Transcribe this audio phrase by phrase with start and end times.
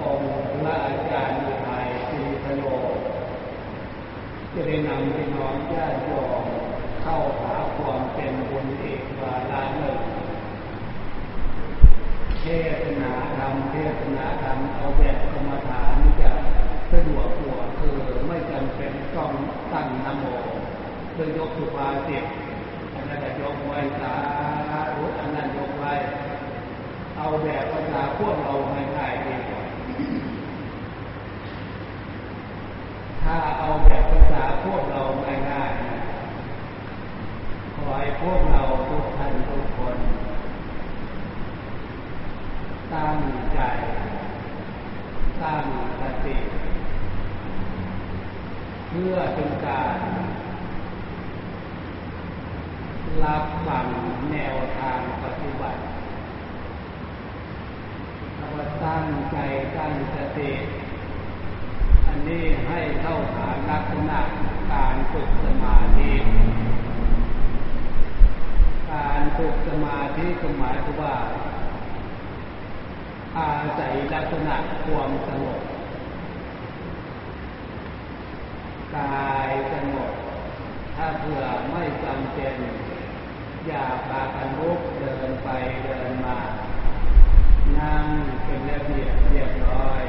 [0.00, 2.62] องค์พระอาจารย์อุทัยศรีพโล
[4.52, 6.10] จะได้นำพี่น้องญาติโย
[6.42, 6.44] ม
[7.02, 9.98] เข้าหาความเป็นบุญเอกวาระหนึ่ง
[12.40, 12.44] เท
[12.82, 16.30] ศนาธรรมเทศนาธรรมเอาแบบกรรมฐานจะ
[16.92, 19.30] สะดวกกว่าคือไม่จำเป็นต้อง
[19.72, 20.24] ตั้งนโม
[21.12, 22.24] เพื่อยกสุภาษิต
[22.94, 24.14] อันนั้นยกไว้สา
[24.94, 25.92] ธุอันนั้นยกไว้
[27.16, 28.52] เอาแบบภาษาพวกเรา
[28.96, 29.64] ง่ายๆดีกว่า
[33.22, 35.00] ถ้าเอาแบบภาษาพวกเรา
[35.50, 35.98] ง่ายๆนะ
[37.74, 39.96] ขอให้พวกเราทุกท่านทุกคน
[42.94, 43.18] ตั้ง
[43.54, 43.60] ใจ
[45.42, 45.64] ตั้ง
[46.00, 46.36] สติ
[48.88, 49.98] เพื่อเป็นการ
[53.24, 53.86] รับฟัง
[54.30, 55.80] แนวทางปฏิบัติ
[58.56, 59.38] ว่าตั้งใจ
[59.76, 60.52] ตั้งสติ
[62.06, 64.20] อันนี้ให้เข้าหาลักษณะ
[64.72, 66.12] การฝึกสมาธิ
[68.92, 71.16] การฝึกสมาธิก็หมายถึงว่า
[73.38, 75.60] อาศัยลักษณะความสงบ
[78.96, 80.12] กายสงบ
[80.96, 82.56] ถ้าเผื่อไม่จำเป็น
[83.66, 85.48] อย่าพากันลุกเดินไป
[85.84, 86.38] เดินมา
[87.78, 88.04] นั่ง
[88.44, 90.02] เป็นระเบียบเรียบร้อย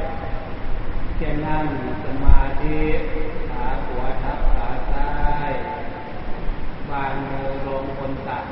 [1.20, 1.66] จะนั่ง
[2.04, 2.80] สมาธิ
[3.50, 5.12] ขาขวาทับขาซ้า
[5.50, 5.52] ย
[6.90, 8.45] บางมือลงบนตัก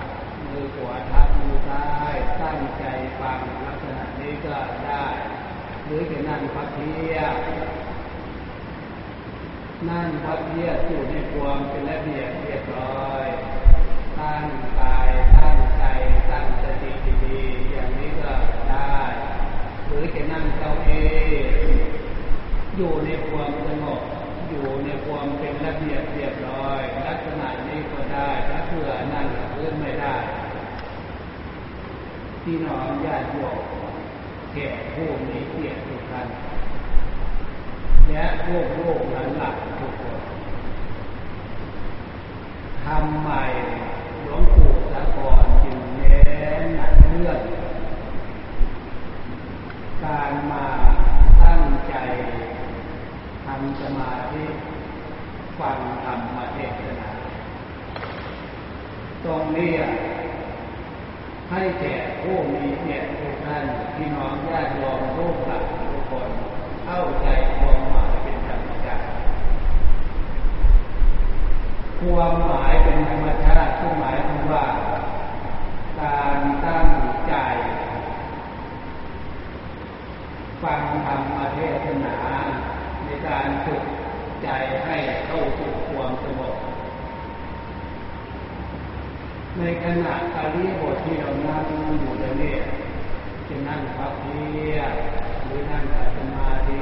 [0.46, 2.84] มือขวาทับมือซ้ายตั้งใจ
[3.20, 5.06] ฟังลักษณะนี้ก็ได้
[5.86, 7.18] หรือจะนั่งพักเพีย
[9.90, 13.26] นั่งพักเพียอยู่ในความเป็นระเบียบเรียบร้อย
[14.20, 14.46] ตั้ง
[14.80, 15.10] กาย
[15.52, 15.86] ตั้งใจ
[16.32, 16.92] ตั้งสติ
[17.24, 18.34] ดีๆอย่างนี้ก็
[18.70, 19.00] ได้
[19.86, 21.10] หรือจะนั่งเก้าอี้
[22.76, 24.02] อยู่ในความสงบ
[24.50, 30.16] อยู่ในความเป็นระเบียบเรียบร้อย ลักษณะนี้ก็ได้ถ้าเผื่อนั่งกับพื้นไม่ได้
[32.44, 33.58] ที่น้องญาติโยม
[34.54, 36.28] แก่ผู้มีเกียรติทุกท่าน
[38.10, 40.22] และพวกโลกนั้นหลักทุกคน
[42.84, 43.44] ทำใหม่
[44.22, 45.41] หลวงปู่สะกอน
[46.60, 47.40] นหนักเรื่อง
[50.04, 50.66] การมา
[51.44, 51.96] ตั้งใจ
[53.46, 54.44] ทำสมาธิ
[55.60, 57.10] ฟังธรรมเทศนา
[59.24, 59.74] ตรงนี้
[61.52, 63.64] ให้แก่ผู้มีเกียรติทุกท่าน
[63.96, 66.30] พี่น้องญาติโยมลูกหลานทุกคน
[66.86, 67.28] เข้าใจ
[67.58, 69.04] ความหมายเป็นธรรมชาติ
[72.00, 74.66] ความหมายเป็นธรรมชาติคือหมายถึงว่า
[76.04, 76.90] การตั้ง
[77.28, 77.34] ใจ
[80.62, 82.18] ฟังธรรมเทศนา
[83.04, 83.84] ในการฝึก
[84.44, 84.50] ใจ
[84.86, 86.56] ให้เข้าสู่ความสงบ
[89.58, 91.66] ในขณะอริบทที่เรานั่ง
[92.00, 92.58] อยู่ในนี้
[93.48, 94.42] จะนั่งพับเพี
[94.74, 94.78] ย
[95.46, 95.84] หรือนั่ง
[96.16, 96.82] สมาธิ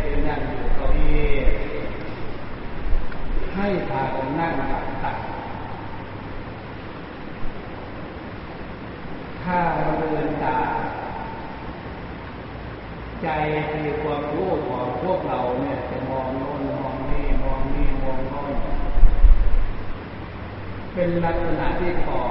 [0.00, 1.32] หรือนั่งอยู่เก้าอี้
[3.54, 5.29] ให้พากันนั่งหลับตา
[9.52, 10.58] ถ้าเราเดินตา
[13.22, 13.28] ใจ
[13.70, 18.52] คือความรู้ของพวกเราเนี่ยจะมองโน้นมองนี่มองนี่มองโน้น
[20.94, 22.24] เป็นลักษณะที่ปล่อ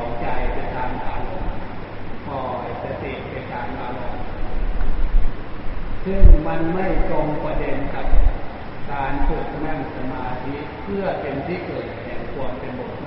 [0.00, 1.50] ยใจไปตามอารมณ์
[2.26, 4.24] ปล่อยสติไปตามอารมณ์
[6.04, 8.06] ซึ่งมันไม่ตรงประเด็นกับ
[8.90, 13.05] การฝึกนั่งสมาธิเพื่อเป็นที่เกิดแห่งความเป็นบุญ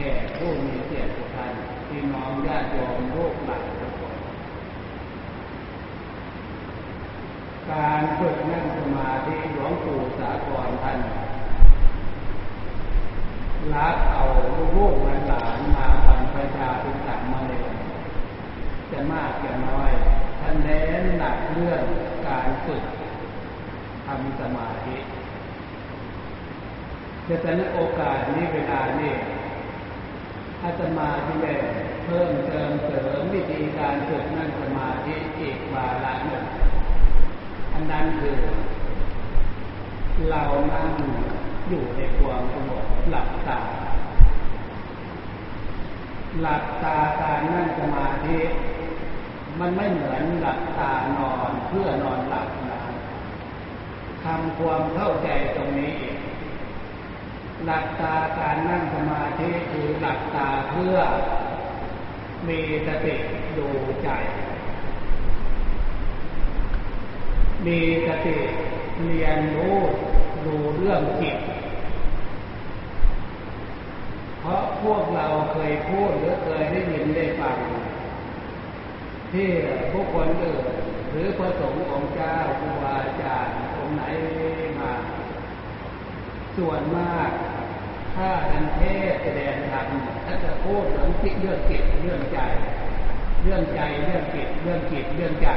[0.00, 1.52] แขกผู้มีเกียรติทุกท่าน
[1.88, 4.14] พี่น้องญาติโยมลูกหลานทุกคน
[7.70, 10.98] การฝึกนั่งสมาธิหลวงปู่สากรท่าน
[13.74, 14.22] รับเอา
[14.76, 14.94] ลูก
[15.28, 17.60] หลานมาบรรพชาเป็นสามมาเลย
[18.90, 19.90] จะมากจะน้อย
[20.40, 21.82] ท่านเน้นหนักเรื่อง
[22.26, 22.82] การฝึก
[24.06, 24.96] ทำสมาธิ
[27.24, 29.12] แต่แต่ในโอกาสนี้เวลานี้
[30.62, 31.54] อาตมาที่ได้
[32.04, 36.44] เพิ่มเติมเสริมวิธีการฝึกนั่งสมาธิอีกวาระหนึ่ง
[37.72, 38.38] อันนั้นคือ
[40.30, 40.90] เรานั่ง
[41.68, 43.60] อยู่ในความสงบหลับตา
[46.40, 48.38] หลับตาการนั่งสมาธิ
[49.60, 52.80] มันไม่เหมือนหลับตานอนเพื่อนอนหลับนะ
[54.24, 56.17] ทำความเข้าใจตรงนี้เอง
[57.64, 60.96] หลับตาการนั่งสมาธิคือหลับตาเพื่อ
[62.48, 63.14] มีสติ
[63.56, 63.68] ดู
[64.02, 64.08] ใจ
[67.66, 68.36] มีสติ
[69.04, 69.76] เรียนรู้
[70.46, 71.36] ดูเรื่องจิต
[74.40, 77.56] เพราะพวกเราเคยพูดหรือเคยได้ยินได้ฟัง
[79.32, 79.48] ที่
[79.92, 80.64] ผู้คนอื่น
[81.10, 84.02] หรือพระสงฆ์ของเจ้าครูบาอาจารย์องค์ไหน
[84.78, 84.92] มา
[86.58, 87.30] ส่วนมาก
[88.16, 88.82] ถ้าท่านเท
[89.12, 89.86] ศแสดงธรรม
[90.24, 92.40] ท่านจะพูดเรื่องจิตเรื่องจิตเรื่องใจ
[93.42, 95.48] เรื่องใจเรื่องจิตเรื่องจิตเรื่องใจ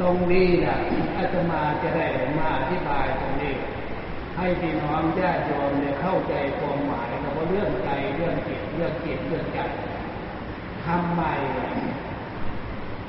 [0.00, 0.76] ตรงนี้นะ
[1.16, 2.06] อาตมาจะได้
[2.38, 3.54] มาอธิบายตรงนี้
[4.36, 9.60] ให้พี่น้องญาติโยมเนี่ยเข้าใจความหมายคำว่าเรื่องใจเรื่องจิตเรื่องจิตเรื่องใจ
[10.84, 11.22] ทำไม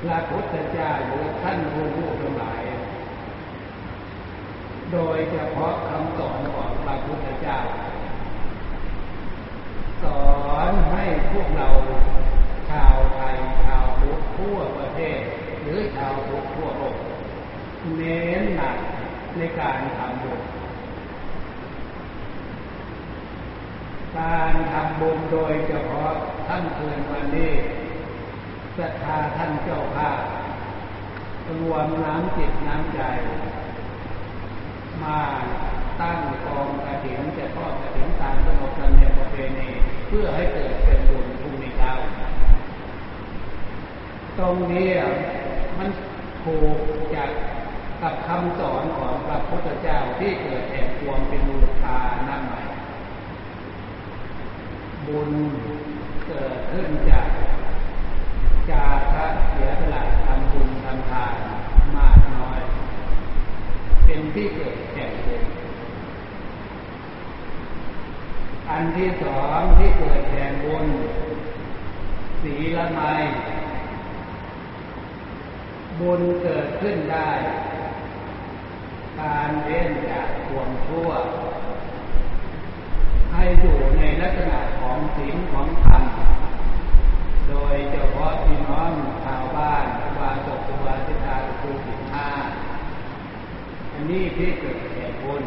[0.02, 2.62] พระพุทธเจ้าหรือท่านผู้รู้ทั้งหลาย
[4.92, 7.58] โดยเฉพาะคำสอนของพระพุทธเจ้า
[10.02, 11.68] สอนให้พวกเรา
[12.70, 15.18] ชาวไทยชาวพุทธทั่วประเทศ
[15.62, 16.96] หรือชาวพุทธทั่วโลก
[17.96, 18.76] เน้นหนัก
[19.36, 20.40] ในการทำบุญ
[24.18, 26.12] การทำบุญโดยเฉพาะ
[26.46, 27.52] ท่านคืนวันนี้
[28.78, 30.18] ศรัทธาท่านเจ้าภาพ
[31.48, 33.00] รวมน้ำจิตน้ำใจ
[35.02, 35.18] มา
[36.00, 39.68] ตั้งกองกระถิ่นจะทอดกระถิ่นตามขนบธรรมเนียมประเพณี
[40.08, 41.92] เพื่อให้เกิดเป็นบุญพรุ่งนี้เช้า
[44.38, 44.88] ตรงนี้
[45.78, 45.88] มัน
[46.42, 46.78] ถูก
[47.14, 47.30] จาก
[48.02, 51.96] กับคำสอนของพระพุทธเจ้าที่เกิดแห่งความเป็นมูลคา
[52.28, 52.66] นั่นหมาย
[55.06, 55.30] บุญ
[56.26, 57.26] เกิดขึ้นจาก
[58.70, 61.34] จาระเสียสละทำบุญทำทาน
[61.96, 62.60] มากน้อย
[64.06, 65.42] เป็นที่เกิดแห่งบุญ
[68.70, 70.86] อันที่สองที่เกิดแห่งบุญ
[72.42, 73.00] สีละไม
[76.00, 77.30] บุญเกิดขึ้นได้
[79.20, 81.10] การเว้นจากความชั่ว
[83.32, 86.02] ให้อยู่ในลักษณะของศีลของธรรม
[87.48, 88.92] โดยเฉพาะพี่น้อง
[89.24, 89.84] ชาวบ้าน
[90.18, 92.30] วาสกุวาสิตาครูสิบห้า
[93.98, 95.42] อันนี้ที่เกิดแห่งบุญ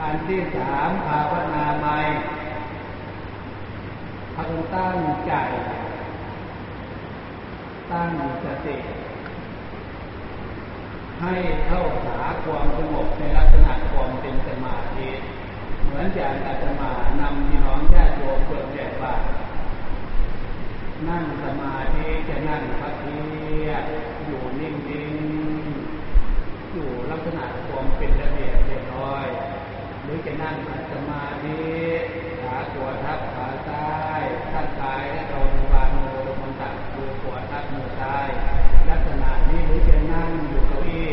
[0.00, 1.98] อันที่สามภาวนาใหม่
[4.34, 5.32] พังตั้งใจ
[7.90, 8.10] ตั้ง
[8.44, 8.76] สติ
[11.20, 11.34] ให้
[11.66, 15.08] เข้าหาความสงบในลักษณะความเป็นสมาธิ
[15.84, 16.90] เหมือนอย่างอาตมา
[17.20, 19.14] นำพี่น้องญาติโยมเปิดแบบว่า
[21.08, 23.18] นั่งสมาธิจะนั่งพักเพี
[23.66, 23.68] ย
[24.26, 25.41] อยู่นิ่งๆ
[26.74, 29.26] อยู่ลักษณะความเป็นระเบียบเรียบร้อย
[30.02, 30.56] หรือจะนั่ง
[30.92, 31.60] สมาธิ
[32.42, 33.88] ขาขวาทับขาซ้า
[34.20, 34.22] ย
[34.52, 38.28] ท่านซ้ายและโดนวางมือลงบนตักมือขวาทับมือซ้าย
[38.90, 41.10] ลักษณะนี้หรือจะนั่งอยู่เก้าอี้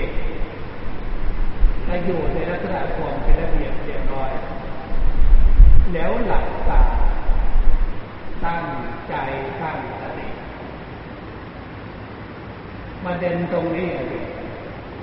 [1.87, 4.31] จะอยู่ในลักษณะความเป็นระเบียบเรียบร้อย
[5.93, 6.83] แล้วหลับตา
[8.45, 8.63] ตั้ง
[9.07, 9.13] ใจ
[9.61, 10.27] ตั้งสติ
[13.03, 13.91] ประเด็นตรงนี้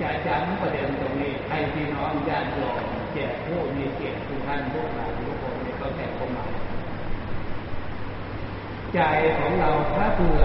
[0.01, 2.81] จะจำประเด็นตรงนี้ให้พี่น้องญาติโยม
[3.13, 6.51] แก่ผู้มีเกียรติทุกท่านทุกหลายทุกคนในเข้าใจความหมาย
[8.93, 8.99] ใจ
[9.37, 10.41] ของเราถ้าเผื่อ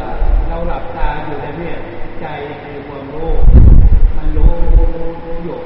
[0.48, 1.76] เราหลับตาอยู่ในเนี่ย
[2.20, 2.26] ใจ
[2.62, 3.30] คือความรู้
[4.16, 4.54] มันรู้
[5.44, 5.58] อยู่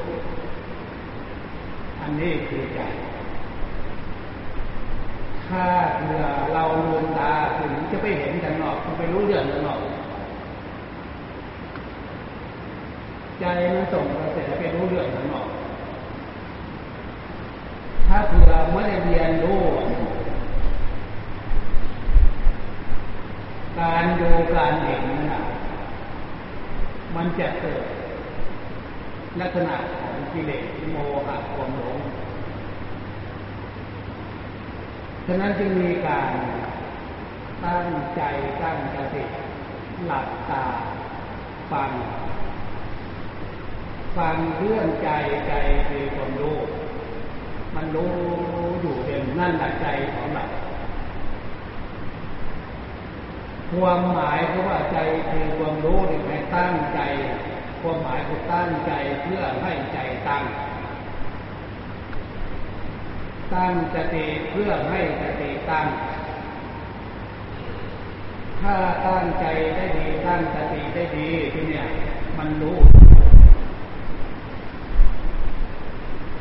[2.01, 2.81] อันนี้คือใจ
[5.47, 6.23] ถ้าเผื่อ
[6.53, 9.79] เราลืมตาถึงจะไปเห็นกันนอกไปรู้เรื่องกันนอก
[13.39, 15.47] ใจมันส่งกระแสไปรู้เรื่องกันนอก
[18.07, 19.59] ถ้าเผื่อไม่ได้เรียนรู้
[23.79, 25.41] การดูการเห็นนะ
[27.15, 27.83] มันจะเกิด
[29.39, 31.97] ลักษณะของกิเลสโมหะความหลง
[35.25, 36.31] ฉะนั้นจึงมีการ
[37.65, 38.21] ตั้งใจ
[38.61, 39.23] ตั้งสติ
[40.05, 40.65] หลับตา
[41.71, 41.91] ฟัง
[44.17, 45.09] ฟังเรื่องใจ
[45.47, 45.53] ใจ
[45.87, 46.57] คือความรู้
[47.75, 48.13] มันรู้
[48.81, 50.45] อยู่เด่นนั่นแหละใจของเรา
[53.71, 54.97] ความหมายคือว่าใจ
[55.29, 56.99] คือความรู้นี่ให้ตั้งใจ
[57.81, 60.43] ความหมายคือตั้งใจเพื่อให้ใจตั้ง
[63.53, 65.85] ตั้งสติเพื่อให้สติตั้ง
[68.61, 68.75] ถ้า
[69.07, 69.45] ตั้งใจ
[69.75, 71.85] ได้ดีตั้งสติได้ดีที่เนี่ย
[72.37, 72.77] มันรู้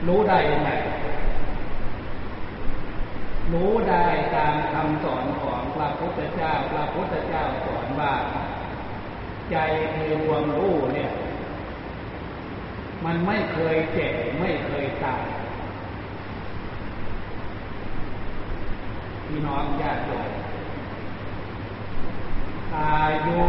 [0.09, 0.71] รู้ได้ยังไง
[3.53, 8.15] รู้ได้ตามคำสอนของพระพุทธเจ้า พระพุทธเจ้าสอนว่า
[9.51, 9.57] ใจ
[9.97, 11.11] คือความรู้เนี่ย
[13.05, 15.25] มันไม่เคยเจ็บไม่เคยตาย
[19.27, 20.31] พี่น้องญาติโยม
[22.75, 23.41] อายุ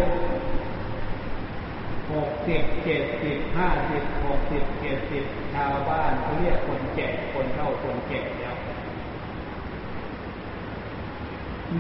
[2.12, 5.24] หกสิบเจ็ดสิบห้าสิบหกสิบเจ็ดสิบ
[5.54, 8.56] ชาวบ้านเขาเรียกคนแก่คนเฒ่าคนแก่แล้ว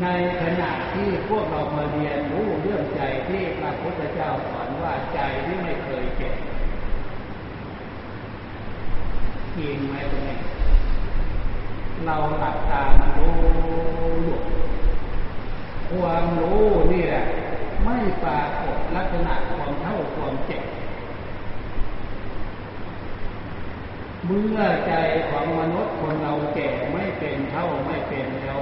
[0.01, 0.07] ใน
[0.41, 6.33] ขณะที่พวกเรามาเรียนรู้เรื่องใจที่พระพุทธเจ้าสอนว่าใจที่ไม่เคยเจ็บ
[9.57, 10.37] จริงไหมตรงนี้
[12.05, 13.37] เราหลับตามารู้
[15.91, 16.61] ความรู้
[16.93, 17.23] นี่แหละ
[17.85, 20.63] ไม่ปรากฏลักษณะความเท่าความเจ็บ
[24.25, 24.93] เมื่อใจ
[25.29, 28.61] ของมนุษย์คนเราแก่ไม่เป็นเท่าไม่เป็นแล้ว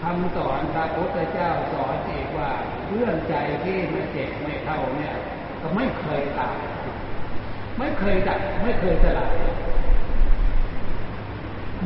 [0.00, 2.50] คำสอนพระพุทธเจ้าสอนอีกว่า
[2.88, 5.14] เรื่องใจที่ไม่เจ็บไม่เท่าเนี่ย
[5.60, 6.58] ก็ไม่เคยตาย
[7.78, 9.34] ไม่เคยดับไม่เคยสลาย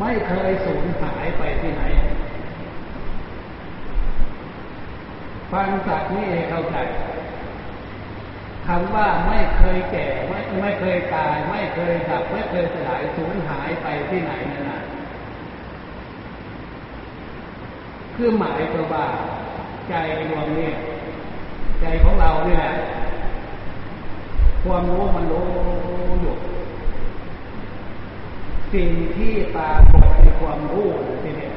[0.01, 1.83] ไม่เคยสูญหายไปที่ไหน
[5.53, 6.77] ฟังจากนี้ให้เข้าใจ
[8.67, 14.81] คำว่าไม่เคยแก่ไม่ไม่เคยตาย ไม่เคยดับไม่เคยสลายสูญหายไปที่ไหนนั่นนะ
[18.15, 19.07] คือหมายตัวว่า
[19.89, 19.95] ใจ
[20.29, 20.71] รวมเนี่
[21.81, 22.65] ใจของเราเนี่ย
[24.65, 25.47] ความรู้มันรู้
[26.21, 26.35] อยู่
[28.73, 30.87] สิ่งที่ปรากฏในความรู้
[31.23, 31.53] ที่เนี่ย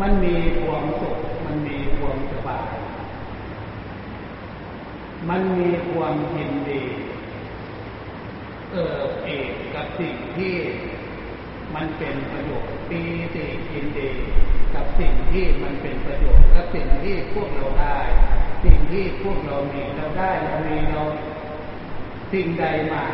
[0.00, 2.72] มันมีความสุข มันมีความสบาย
[5.28, 6.82] มันมีความยินดี
[8.72, 10.54] เออเอกกับสิ่งที่
[11.74, 13.00] มันเป็นประโยชน์ปี
[13.34, 14.10] ติยินดี
[14.74, 17.98] กับสิ่งที่มันเป็นประโยชน์กับสิ่งที่พวกเราได้
[18.64, 21.02] สิ่งที่พวกเรามีเราได้เรามีเรา
[22.32, 23.04] สิ่งใดมา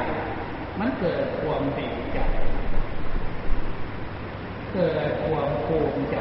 [0.78, 2.18] มันเกิดความดีใจ
[4.74, 6.16] เกิดความภูมิใจ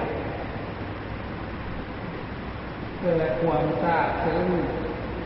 [3.02, 4.48] เกิดความทราบซึ้ง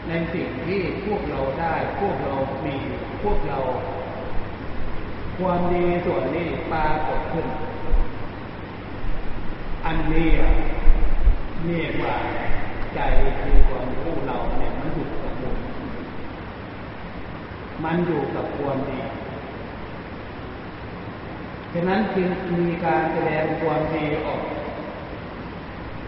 [0.07, 2.33] ในสิ่งที่พวกเราได้ พวกเรา
[2.65, 2.75] มี
[3.23, 3.59] พวกเรา
[5.39, 7.47] ความดีส่วนนี้ปรากฏขึ้น
[9.85, 10.29] อันนี้
[11.65, 12.15] เรียกว่า
[12.93, 12.99] ใจ
[13.41, 15.57] คือความรู้เราเนี่ยมันอยู่กับบุญ
[17.83, 18.99] มันอยู่กับความดี
[21.73, 24.41] ฉะนั้นจึงมีการแสดงความดีออก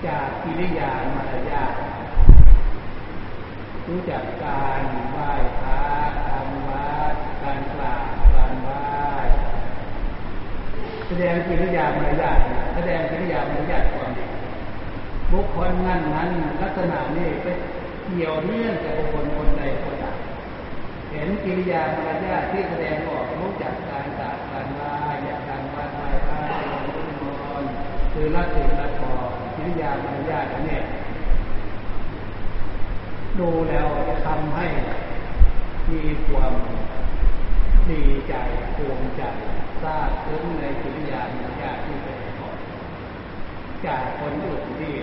[0.08, 1.74] จากกิริยามารยาท
[3.88, 5.82] รู้จักการไหว้พระ
[6.28, 8.84] ทำวัดการกราบการไหว้
[11.08, 12.40] แสดงกิริยามารยาท
[12.76, 14.26] แสดงกิริยามารยาทความดี
[15.32, 16.30] บุคคลนั้นนั้น
[16.62, 17.48] ลักษณะนี้ไป
[18.06, 20.16] เกี่ยวเนื่องกับบุคคลคนใดคนหนึ่ง
[21.12, 24.92] เห็นกิริยามารยาทที่แสดงออกรู้จักการกราบการไหว้
[25.26, 26.40] อยากการไหว้ไหว้พระ
[26.94, 27.64] รุ่นนอน
[28.12, 29.35] คือรักสิ่งรักพอ
[29.68, 30.84] ริยามารยาทเนี่ย
[33.40, 34.66] ดูแล้วจะทำให้
[35.92, 36.54] มีความ
[37.90, 38.34] ดีใจ
[38.76, 39.24] ภูมิใจ
[39.82, 42.56] ทราบซึ้งในกิริยามารยาทที่เป็นออก
[43.86, 44.94] จากคนอื่นที่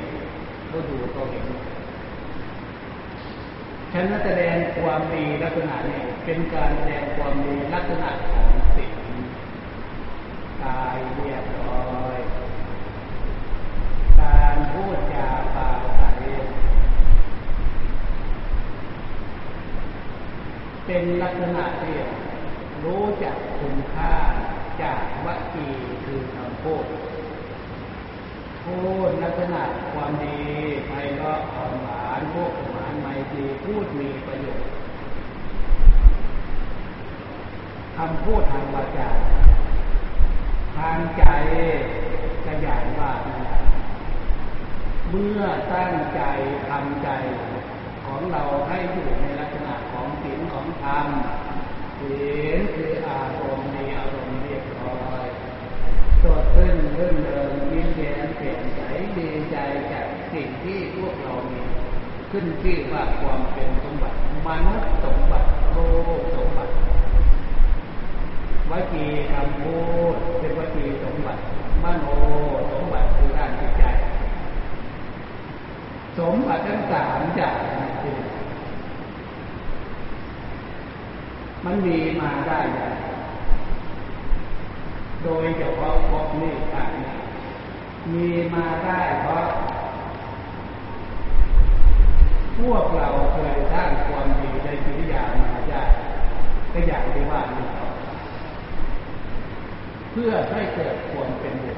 [0.66, 1.47] เขาดูเขาเห็น
[3.92, 8.92] ฉันแสดงความดีลักษณะนี้เป็นการแสดงความดีลักษณะของสิ่ง
[10.62, 12.19] กายเรียบร้อย
[14.21, 16.02] การพูดจาปาใส
[20.87, 21.97] เป็นลักษณะที่
[22.85, 24.15] รู้จักคุณค่า
[24.83, 25.69] จากวัจี
[26.05, 26.85] คือคำพูด
[28.65, 29.62] พูดลักษณะ
[29.93, 30.41] ความดี
[30.87, 34.69] ไพเราะอ่อนหวานพวกหวานไมตรีพูดมีประโยชน์
[37.97, 39.11] คำพูดทางวาจา
[40.77, 41.25] ทางใจ
[42.47, 43.12] กระยายว่า
[45.11, 45.43] เมื่อ
[45.75, 46.21] ตั้งใจ
[46.69, 47.09] ทำใจ
[48.14, 51.07] ของเราให้อยู่ในลักษณะของศีลของธรรม
[51.99, 52.16] ศี
[52.57, 55.26] ลคืออารมณ์ในอารมณ์เรียบร้อย
[56.23, 58.81] สดขึ้นเรื่นเริงยิ้มแย้มเปลี่ยนใส
[59.16, 59.57] ดีใจ
[59.92, 61.62] จากสิ่งที่พวกเรามี
[62.31, 65.76] ขึ้นชื่อว่าความเป็นสมบัติมนุษย์สมบัติโล
[66.19, 66.73] กสมบัติ
[68.71, 69.78] วจีคำพู
[70.12, 71.40] ดเป็นวจีสมบัติ
[71.83, 72.07] มโน
[72.73, 73.85] สมบัติคือด้านจิตใจ
[76.19, 77.59] สมบัติทั้งสามอย่าง
[81.64, 82.95] มันมีมาได้อย่าง
[85.23, 86.90] โดยเฉพาะพวกนี้ต่าง
[88.12, 89.47] มีมาได้เพราะ
[92.59, 95.83] พวกเราเคยสร้างความดีในกิริยามาได้
[96.73, 97.66] ก็อย่างที่ว่านี่
[100.11, 101.72] เพื่อให้เกิดความเป็นบุ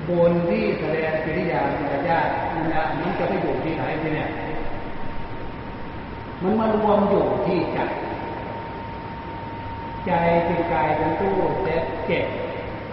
[0.00, 4.30] ญบนที่แสดงกิริยามารยาทนั่นแหละมันจะไปอยู่ที่ไหนที่เนี่ย
[6.42, 7.78] มันมารวมอยู่ที่ใจ
[10.06, 10.12] ใจ
[10.44, 12.26] เป็นกายเป็นตู้เซ็ตเก็บ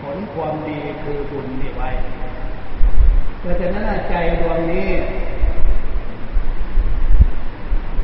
[0.01, 1.89] ผลความดีคือบุญนี่ไว้
[3.41, 4.89] แต่จากนั้นใจดวงนี้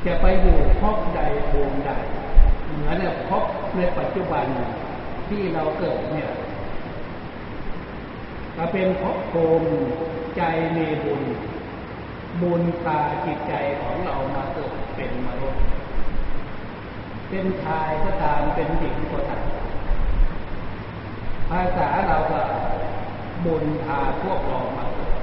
[0.06, 1.20] จะไปอยู่พบใด
[1.50, 1.92] ภูมิใด
[2.74, 3.44] เหมือนเนี่ยพบ
[3.78, 4.46] ในปัจจุบัน
[5.28, 6.30] ที่เราเกิดเนี่ย
[8.56, 9.70] ถ้าเป็นพบภูมิ
[10.38, 10.42] ใจ
[10.76, 11.22] มีบุญ
[12.42, 15.64] บุญตาจิตใจของเรามาเกิดเป็นมนุษย์
[17.30, 19.46] เป็นชายก็ตามเป็นหญิงก็ตาม
[21.50, 22.42] ภาษาเราก็
[23.46, 25.14] บุญพาพวกเรามาเกิด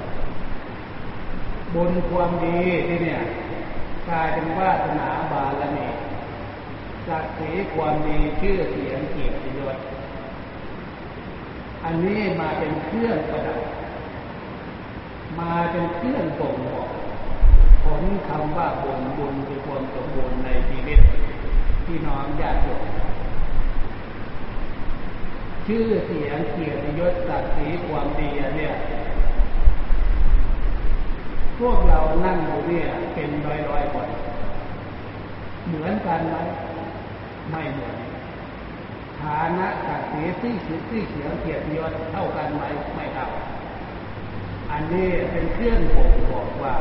[1.75, 3.21] บุญความดีที่เนี่ย
[4.09, 5.87] กลายเป็นวาสนาบารมี
[7.07, 9.77] ศักดิ์ศรีความดีชื่อเสียงเกียรติยศ
[11.85, 13.59] อันนี้มาเป็นเครื่องประดับ
[15.39, 16.89] มาเป็นเครื่องบ่งบอก
[17.83, 20.99] ผลคำว่าบุญบุญคือความสมบูรณ์ในชีวิต
[21.85, 22.83] ที่น้องญาติโยม
[25.67, 28.73] ชื่อเสียงเกียรติยศศักดิ์ศรีความดีเนี่ย
[31.59, 34.09] พวกเรานั่งอยู่เนี่ยเป็นร้อยร้อยคน
[35.67, 36.35] เหมือนกันไหม
[37.51, 38.00] ไม่เหมือน
[39.23, 42.63] ฐานะศักดิ์ศรีที่สุดที่เสียงเกียรติยศเท่ากันไหม
[42.95, 43.27] ไม่เท่า
[44.71, 46.75] อันนี้เป็นเครื่องบ่งบอกว่า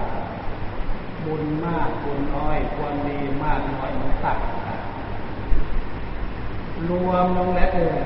[1.25, 4.81] บุญมากบุญน้อยความดีมากน้อยมันต่างกัน
[6.89, 7.97] รวมลงแล้วเออ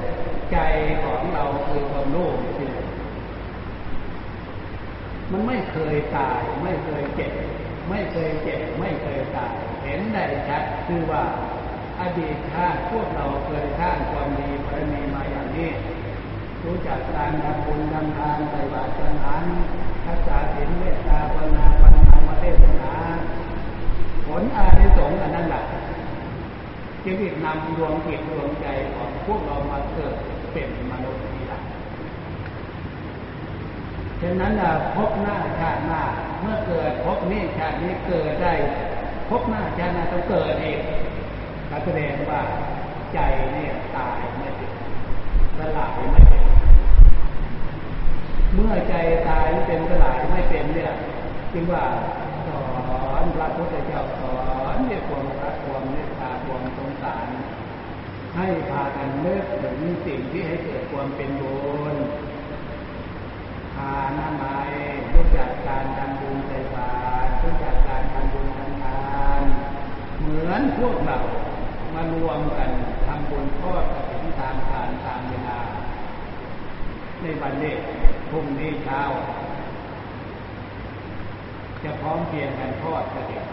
[0.52, 0.58] ใจ
[1.02, 2.68] ของเราคือความโลภที่
[5.30, 7.32] มันไม่เคยตาย ไม่เคยเจ็บ
[7.88, 11.22] ไม่เคยเจ็บ ไม่เคยตาย เห็นได้ชัดคือว่า
[12.00, 15.70] อดีตชาติพวกเราเคยสร้างความดีบารมีมาอย่างนี้
[16.64, 19.44] รู้จักการทำบุญทำทานใส่บาตรสนาน
[20.04, 22.92] ทักษะศีลเมตตาภาวนาปัญญามาเทศนา
[24.26, 25.62] ผลอานิสงส์อันนั้นแหละ
[27.04, 30.14] จึงนำดวงจิตดวงใจของพวกเรามาเกิด
[30.52, 31.60] เป็นมนุษย์นี่แหละ
[34.20, 34.52] ฉะนั้น
[34.96, 36.02] พบหน้าชาติหน้า
[36.40, 38.52] เมื่อเกิดพบนี้ชาตินี้เกิดได้
[39.28, 42.40] พบหน้าชาติหน้าต้องเกิดเแสดงว่า
[43.14, 43.18] ใจ
[43.52, 44.70] เนี่ยตายไม่เป็น
[45.58, 46.44] สลายไม่เป็น
[48.54, 48.94] เมื่อใจ
[49.28, 50.92] ตายไม่เป็นสลายไม่เป็นเนี่ย
[51.52, 51.84] จึงว่า
[52.46, 52.64] สอ
[53.22, 54.38] นพระพุทธเจ้าสอ
[54.74, 57.26] นเนี่ยความรักความเมตตาความสงสาร
[58.36, 61.56] ให้พากันเลิกถึงสิ่งที่ให้เกิดความเป็นบุ
[61.92, 61.94] ญ
[63.74, 64.44] ทานาไม
[65.12, 66.90] รู้จักการทำบุญใส่บา
[67.26, 69.02] ตรรู้จักการทำบุญทำทา
[69.38, 69.42] น
[70.20, 71.18] เหมือนพวกเรา
[71.94, 72.70] มารวมกัน
[73.06, 75.58] ทำบุญทอดกระถิ่นตามการตามเวลา
[77.20, 77.74] ในวันนี้
[78.30, 79.00] พรุ่งนี้เช้า
[81.84, 83.44] จะพร้อมเพียงกันทอดกระถิ่น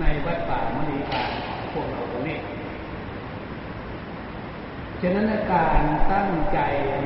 [0.00, 1.30] ในวัดป่ามณีการ
[1.72, 2.38] พวกเราตรงนี้
[5.00, 6.58] ฉะนั้นการตั้งใจ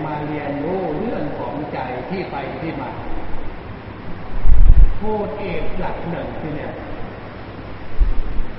[0.05, 1.79] มาเรียนรู้เรื่องของใจ
[2.11, 2.91] ที่ไปที่มา
[4.97, 6.73] โทษเอกหลักหนึ่งที่เนี่ย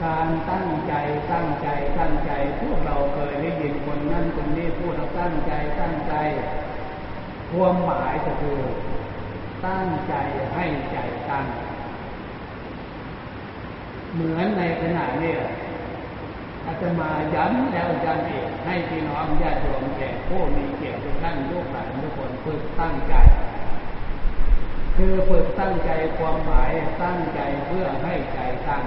[0.03, 0.93] การตั้งใจ
[1.31, 1.67] ตั้งใจ
[1.99, 6.13] ตั้งใจพวกเราเคยได้ยินคนนั่นคนนี้พูดเราตั้งใจตั้งใจ
[7.51, 8.59] ความหมายก็คือ
[9.67, 10.13] ตั้งใจ
[10.53, 10.97] ให้ใจ
[11.29, 11.45] ตั้ง
[14.13, 15.33] เหมือนในขณะนี้
[16.65, 23.15] อาจะมาย้ำแล้วย้ำอีกให้พี่น้องญาติโยมแก่ผู้มีเกียรติทุกท่านลูกหลานทุกคนฝึกตั้งใจ
[24.97, 26.71] คือฝึกตั้งใจความหมาย
[27.03, 28.83] ตั้งใจเพื่อให้ใจตั้ง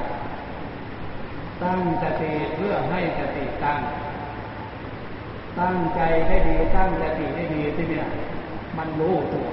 [1.62, 3.81] ตั้งสติเพื่อให้สติตั้ง
[5.61, 8.07] ตั้งใจได้ดีตั้งสติได้ดีที่เนี่ย
[8.77, 9.49] มันรู้ตัว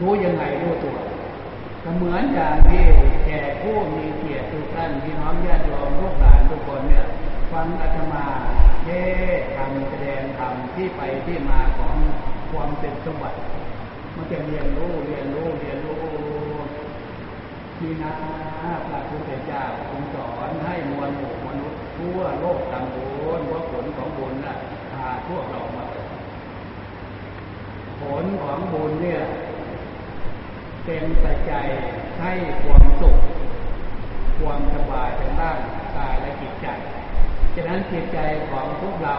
[0.00, 0.96] รู้ยังไงรู้ตัว
[1.82, 2.84] ก็เหมือนอย่างที่
[3.26, 7.06] แก่ผู้มีเกียรติทุกท่านพี่น้องญาติโยมลูกหลานทุกคนเนี่ย
[7.52, 8.24] ฟังอาตมา
[8.84, 8.88] เท
[9.38, 11.96] ศทำแสดงธรรมที่ไปที่มาของ
[12.50, 13.38] ความเป็นสมบัติ
[14.14, 16.02] มันจะเรียนรู้เรียนรู้เรียนรู้
[17.82, 18.12] มีนะ
[18.88, 23.02] พระพุทธเจ้าทรงสอนให้มวลหมู่มนุษย์ทั่วโลกทำบุ
[23.38, 24.54] ญว่าผลของบุญน่ะ
[24.92, 25.84] พาพวกเรามา
[28.00, 29.20] ผลของบุญเนี่ย
[30.84, 31.66] เป็นปัจจัย
[32.20, 33.18] ให้ความสุข
[34.40, 35.58] ความสบายทางด้าน
[35.96, 36.66] กายและจิตใจ
[37.54, 38.18] ฉะนั้นจิตใจ
[38.50, 39.16] ของพวกเรา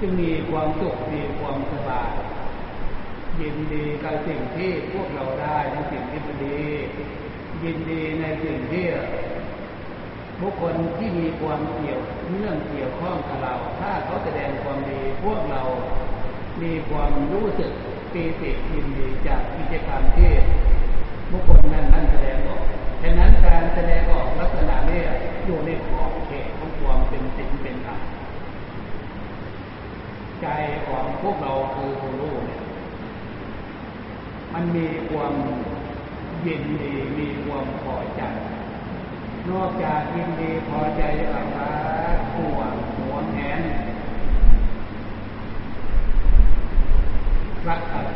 [0.00, 2.10] จึงมีความสุขมีความสบาย
[3.40, 6.60] ยินดีกับสิ่งที่พวกเราได้ในสิ่งที่ดี
[7.64, 8.86] ยินดีในสิ่งที่
[10.40, 15.62] บุคคลที่มีความเกี่ยวเนื่องเกี่ยวข้องกับเรา ถ้าเขาแสดงความดี พวกเรา
[16.62, 17.70] มีความรู้สึก
[18.12, 20.32] ปีติยินดีจากกิจกรรมที่
[21.30, 22.62] บุคคลนั้นนั้นแสดงออก
[23.02, 25.00] ฉะนั้นการแสดงออกลักษณะนี้
[25.46, 28.00] อยู่ในขอบเขตของความเป็นสิ่งเป็นธรรม
[30.40, 30.46] ใจ
[30.86, 32.57] ของพวกเราคือผู้รู้เนี่ย
[34.52, 35.34] มันมีความ
[36.46, 38.22] ยินดีมีความพอใจ
[39.50, 43.62] นอกจากยินดีพอใจกับรักห่วงหัวแหน
[47.68, 48.10] รักอะไร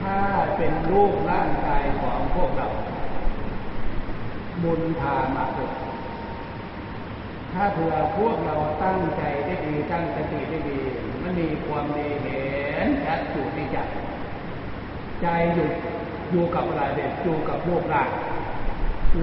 [0.00, 0.18] ถ้า
[0.56, 2.68] เป็นรูปร่างกายของพวกเรา
[4.62, 5.72] บุญพามาเกิด
[7.52, 10.80] ถ้าเผื่อพวกเราตั้งใจได้ดีตั้งสติได้ดี
[11.22, 13.78] มันมีความดีเห็นชัดอยู่ที่ใจ
[15.22, 15.68] ใจอยู่
[16.30, 18.10] อยู่กับอะไรเด็ดอยู่กับพวกร่าง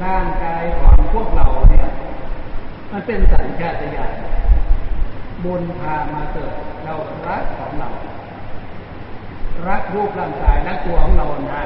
[0.04, 1.90] ร่างกายของพวกเราเนี่ย
[2.92, 4.14] มันเป็นสัญชาตญาณ
[5.44, 6.54] บุญพามาเกิด
[6.84, 6.94] เรา
[7.28, 7.90] รักของเรา
[9.68, 11.64] รักรูปร่างกายรักตัวของเรานะ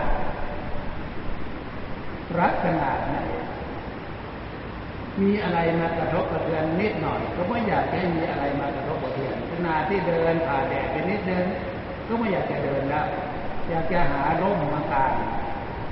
[2.39, 3.15] รักขนาดไหน
[5.21, 11.45] มีอะไรมากระทบกระเทือนนิดหน่อย ก็ไม่อยากให้มีอะไรมากระทบกระเทือนขณะที่เดินผ่าแดดไปนิดนึง
[12.07, 13.05] ก็ไม่อยากจะเดินแล้ว
[13.69, 15.13] อยากจะหาร่มมากาง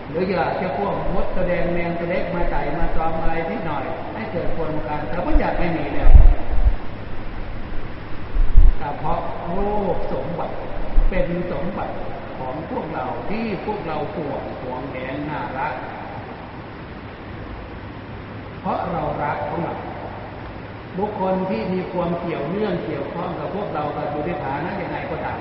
[0.10, 6.12] หรืออยากจะพวกมดแสดงแมงตะเล็กมาไต่มาตอมอะไรนิดหน่อย ให้เกิดคนการแต่ก็อยากไม่มีแล้ว
[8.78, 9.20] แต่เพราะ
[9.54, 9.60] โล
[9.96, 10.54] กสมบัติ
[11.10, 11.94] เป็นสมบัติ
[12.38, 15.74] ของพวกเราที่พวกเราห่วงห่วงแหนน่ารัก
[18.62, 19.76] เพราะเรารักของเรา
[20.98, 25.38] บุคคลที่มีความเกี่ยวเนื่องเกี่ยวข้องกับพวกเรากับอยู่ในฐานะย่างไรก็ตาม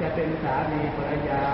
[0.00, 1.44] จะเป็นสามีภรรยา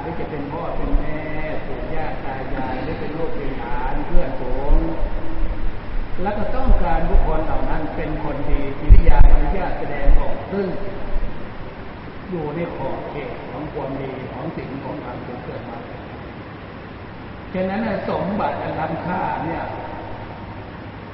[0.00, 1.20] หรือจะเป็นพ่อเป็นแม่
[1.66, 4.76] ปู่ย่าตายายหรือเป็นลูกเป็นหลานเพื่อนฝูง
[6.22, 10.66] แล้วก็ต้องการบุคคลเหล่านั้นเป็นคนดีกิริยามารยาแสดงออกซึ่ง
[12.30, 15.78] อยู่ในขอบเขตของความดีของสิ่งของธรรมที่เกิดมา
[17.54, 19.62] ฉะนั้นสมบัติอันล้ำค่าเนี่ย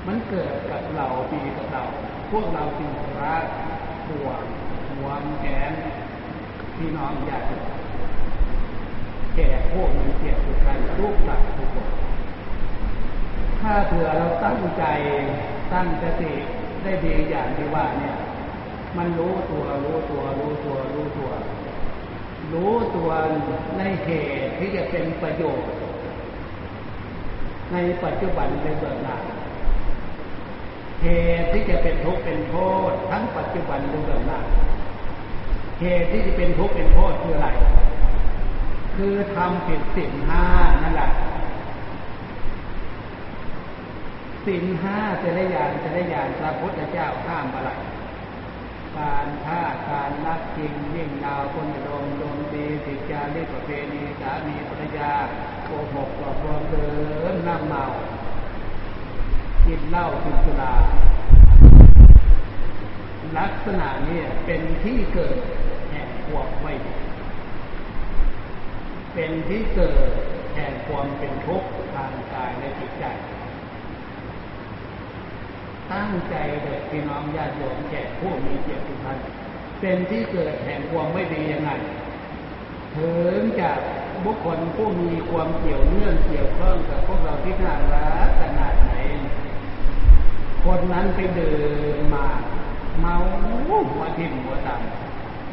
[0.07, 1.83] มันเกิดกับเราปีกับเรา
[2.31, 2.90] พวกเราจึง
[3.22, 3.44] รัก
[4.09, 4.42] ห่วง
[4.98, 5.72] หวงแขน
[6.79, 7.59] พี่น้องญาติ
[9.35, 11.88] แก่พวกมีเกียรติกันรูปสัตว์ทุกคน
[13.61, 14.85] ถ้าเผื่อเราตั้งใจ
[15.73, 16.33] ตั้งสติ
[16.83, 18.17] ได้ดีอย่างที่ว่าเนี่ย
[18.97, 21.31] มันรู้ตัวรู้ตัวรู้ตัวรู้ตัว
[22.53, 23.11] รู้ตัว
[23.79, 24.11] ในเห
[24.47, 25.69] ตุที่จะเป็นประโยชน์
[27.73, 29.17] ในปัจจุบันในเบื้องหน้า
[31.03, 31.07] เห
[31.41, 32.55] ตุที่จะเป็นทุกข์เป็นโท
[32.91, 34.38] ษทั้งปัจจุบันในเบื้องหน้า
[35.81, 37.49] เหตุที่จะเป็นทุกข์เป็นโทษคืออะไร
[38.97, 40.45] คือทำผิดสินห้า
[40.83, 41.11] นั่นแหละ
[44.47, 47.71] สินห้าจะได้ยานจะได้ยานพระพุทธเจ้าห้ามอะไร
[48.97, 55.12] การฆ่าการนักจริงยิ่งดาวคนโดมโดมตีสิจารีประเพณีสามีภรรยา
[55.64, 56.88] โกหกหลอกลวงเดิ
[57.33, 57.85] นน้ำเมา
[59.67, 60.75] กินเหล้ากินสุรา
[63.37, 65.38] ลักษณะนี้เป็นที่เกิด
[65.91, 66.95] แห่งความไม่ดี
[69.14, 70.09] เป็นที่เกิด
[70.55, 73.05] แห่งความเป็นทุกข์ทางกายและจิตใจ
[75.93, 79.19] ตั้งใจเด็กพี่น้องญาติโยมแก่ผู้มีเกียรติท่าน
[79.81, 81.71] เป็นที่เกิดแห่งความไม่ดียังไง
[82.97, 83.79] ถึงจาก
[84.25, 88.93] บุคคลผู้มีความเกี่ยวเนื่องเกี่ยวข้องกับพวกเราที่น่ารักขนาดไหน
[90.64, 91.53] คนนั้นไปเดิ
[91.97, 92.27] นมา
[93.01, 93.15] เมา
[93.91, 94.75] หัวทิ่มหัวต่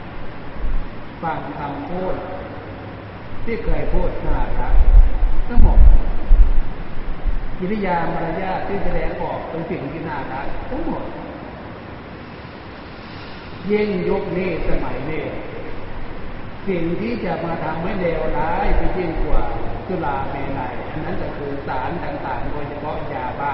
[0.02, 2.16] ำฟังคำพูด
[3.46, 4.76] ที่เคยพูดน่ารัก
[5.48, 5.80] ทั้งหมด
[7.58, 11.04] กิริยามารยาทที่แสดงออกเป็นสิ่งที่น่ารักทั้งหมด
[13.72, 15.24] ยิ่งยุคนี้สมัยนี้
[16.68, 19.42] สิ่งที่จะมาทำให้เลวร้ายไปยิ่งกว่า
[19.88, 23.54] สุราเมลัยอันนั้นก็คือสารต่างๆ โดยเฉพาะยาบ้า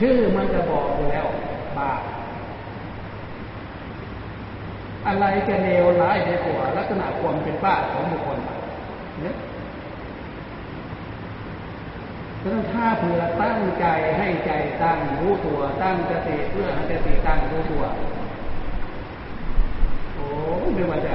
[0.00, 1.26] ชื่อมันจะบอกอยู่แล้ว
[1.78, 1.90] บ้า
[5.06, 8.38] อะไรจะเลวร้ายในกว่าลักษณะความเป็นบ้าของบุคคล
[9.22, 9.36] เนี่ย
[12.42, 13.86] ฉะนั้นถ้าเผื่อตั้งใจ
[14.18, 14.50] ให้ใจ
[14.82, 17.82] ตั้งรู้ตัว ตั้งสติเพื่อให้สติตั้งรู้ตัว
[20.14, 20.26] โอ้
[20.74, 21.14] ไม่ว่าจะ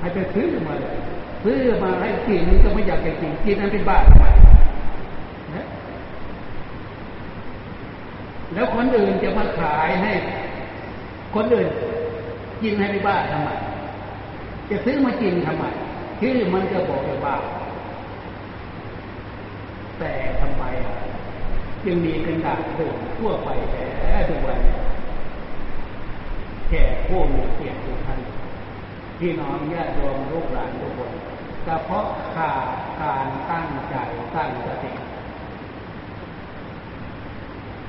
[0.00, 0.96] ให้ไปซื้อมาเลย
[1.44, 4.26] ซื้อมาให้กินก็ไม่อยากจะกินกินนั้นเป็นบ้าทำไม
[8.54, 10.12] แล้วคนอื่นจะมาขายให้
[11.34, 11.68] คนอื่น
[12.62, 13.50] กินให้ไปบ้าทำไม
[14.70, 15.64] จะซื้อมากินทำไม
[16.20, 17.36] ที่มันจะบอกไปบ้า
[19.98, 20.64] แต่ทำไม
[21.84, 24.58] จึงมีกันดาษดื่มทั่วไปแค่ทุกวัน
[26.70, 28.20] แก่ผู้มีเกียรติทุกท่าน
[29.18, 31.12] พี่น้องญาติโยมลูกหลานทุกคน
[31.64, 32.66] แต่เพราะขาด
[33.00, 33.96] การตั้งใจ
[34.34, 34.92] ตั้งสติ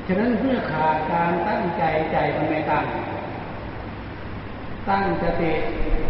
[0.07, 2.85] ฉะนั้นเมื่อขาดการตั้งใจใจมันไม่ตั้ง
[4.89, 5.51] ตั้งสติ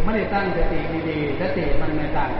[0.03, 2.31] ไม่ได้ตั้งสติดีๆสติมันไม่ตั้ง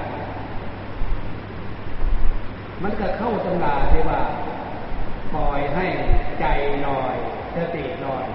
[2.83, 4.21] มันก็เข้าตำราที่ว่า
[5.33, 5.85] ปล่อยให้
[6.39, 6.45] ใจ
[6.87, 7.15] ลอย
[7.55, 8.25] สติลอย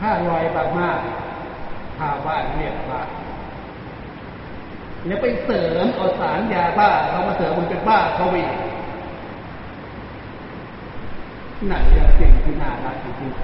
[0.00, 0.44] ถ้าลอย
[0.78, 3.02] มากๆภาวะเรียกว่า
[5.06, 8.50] เนี่ยไปเสริมเอาสารยาบ้าเขามาเสริมมันเป็นบ้าเขาอีก
[11.66, 13.38] ไหนอะสิ่งที่น่ารักอยู่ที่ไหน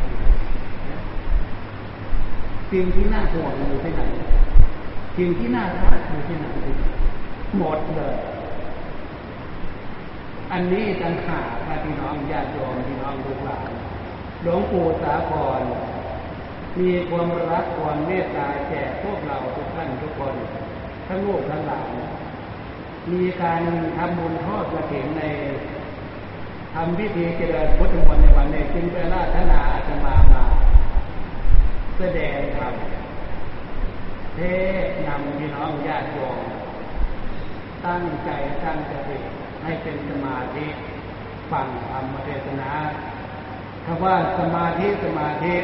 [2.72, 4.02] สิ่งที่น่าห่วงอยู่ที่ไหน
[5.16, 6.46] สิ่งที่น่ารักอยู่ที่ไหน
[7.58, 8.16] หมดเลย
[10.52, 13.70] อันนี้ต่างหากนะพี่น้องญาติโยมพี่น้องลูกหลาน
[14.42, 15.60] หลวงปู่สาคร
[16.78, 20.34] มีความรักความเมตตาแก่พวกเราทุกท่านทุกคน
[21.06, 21.88] ทั้งลูกทั้งหลาน
[23.12, 23.62] มีการ
[23.96, 25.22] ทำบุญทอดกระถิ่นใน
[26.74, 30.44] ทำพิธีเจริญพุทธมนต์ในวันนี้จึงเป็นราชนาอาตมามา
[31.98, 32.74] แสดงธรรม
[34.34, 34.40] เท
[34.84, 36.38] ศนำพี่น้องญาติโยม
[37.86, 38.30] ตั้งใจ
[38.62, 39.18] ตั้งสติ
[39.62, 40.66] ให้เป็นสมาธิ
[41.50, 42.72] ฟังธรรมเทศนา
[43.84, 45.56] คำว่าสมาธิสมาธิ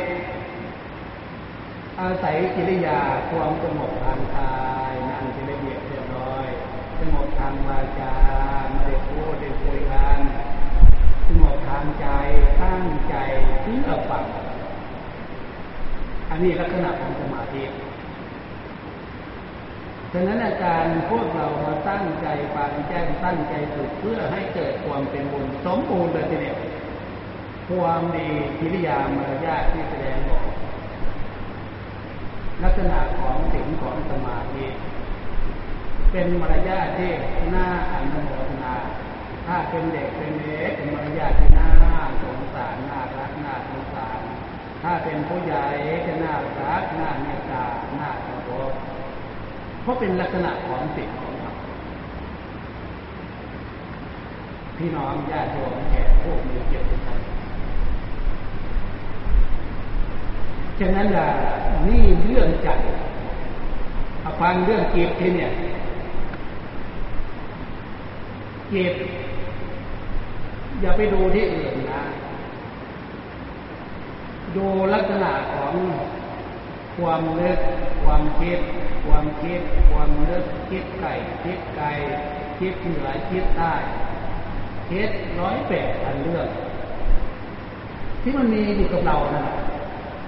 [2.00, 4.56] อาศัยกิริยาความสงบทางกา
[4.90, 6.46] ยนั่งที่ละเอียดเรียบร้อย
[6.98, 8.14] สงบทางวาจา
[8.70, 10.15] ไม่ได้พูดได้คุยกัน
[11.26, 12.06] สงบทางใจ
[12.62, 13.16] ตั้งใจ
[13.62, 14.24] เพื่อฟัง
[16.30, 17.64] อันนี้ลักษณะของสมาธิ
[20.12, 26.58] ฉะนั้นอาการพวกเรามาตั้งใจฟังแจ้งตั้งใจฝึกเพื่อให้เกิดความเป็นบุญสมบูรณ์เลยทีเดียว
[27.68, 30.46] ความดีกิริยามารยาทที่แสดงออก
[32.62, 34.66] ลักษณะของสิ่งของสมาธิ
[36.12, 37.10] เป็นมารยาทที่
[37.54, 38.55] น่าอนุโมทน
[39.46, 41.68] ถ้าเป็นเด็กเป็นเล็กมารยาทที่น่า
[42.22, 44.20] สงสารน่ารักน่าสงสาร
[44.82, 45.64] ถ้าเป็นผู้ใหญ่
[46.06, 47.64] จะน่ารักน่าเมตตา
[47.98, 48.72] น่าเคารพ
[49.82, 51.52] เพราะเป็นลักษณะของสิ่งของเรา
[54.76, 57.18] พี่น้องญาติโยมแก่พวกมีเกียรติชัย
[60.78, 61.28] ฉะนั้นล่ะ
[61.88, 62.68] นี่เรื่องใจ
[64.40, 65.50] ฟังเรื่องเก็บที่เนี่ย
[68.70, 68.94] เก็บ
[70.80, 72.02] อย่าไปดูที่อื่นนะ
[74.56, 75.74] ดูลักษณะของ
[76.98, 77.60] ความเลิก
[78.04, 78.60] ความคิด
[79.06, 79.60] ความคิด
[79.90, 81.12] ความเลิกคิดไก่
[81.44, 81.90] คิดไก่
[82.58, 83.74] คิดเหนือ คิดใต้
[84.90, 85.10] คิด
[85.40, 86.48] ร้อยแปดพันเรื่อง
[88.22, 89.44] ที่มันมีอยู่กับเรานะ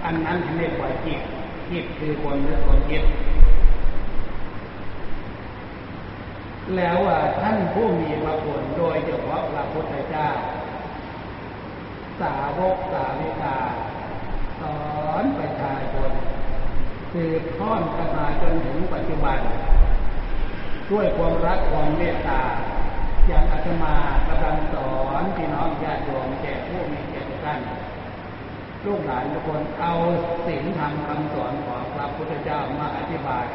[0.04, 1.20] อันนั้นเรียกว่าจิต
[1.70, 3.02] จิตคือความเลิกความคิด
[6.76, 6.98] แล้ว
[7.40, 10.28] ท่านผู้มีพระคุณโดยเฉพาะพระพุทธเจ้า
[12.20, 13.59] สาวกสาวิกา
[14.61, 14.62] ส
[15.11, 16.11] อนประชาชน
[17.12, 19.38] สืบทอดกันมาจนถึงปัจจุบัน
[20.90, 22.42] ด้วยความรักความเมตตา
[23.26, 23.94] อย่างอาตมา
[24.28, 27.59] กำลังสอนพี่น้องญาติโยมแก่ผู้มีเกียรติกัน
[28.85, 29.92] ลูกหลานทุกคนเอา
[30.46, 33.46] สิ่งธรรมคำสอนของพระพุทธเจ้ามาอธิบาย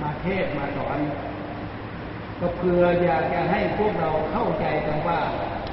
[0.00, 0.98] มาเทศมาสอน
[2.40, 5.20] ก็เพื่ออยากจะให้พวกเราเข้าใจกันว่า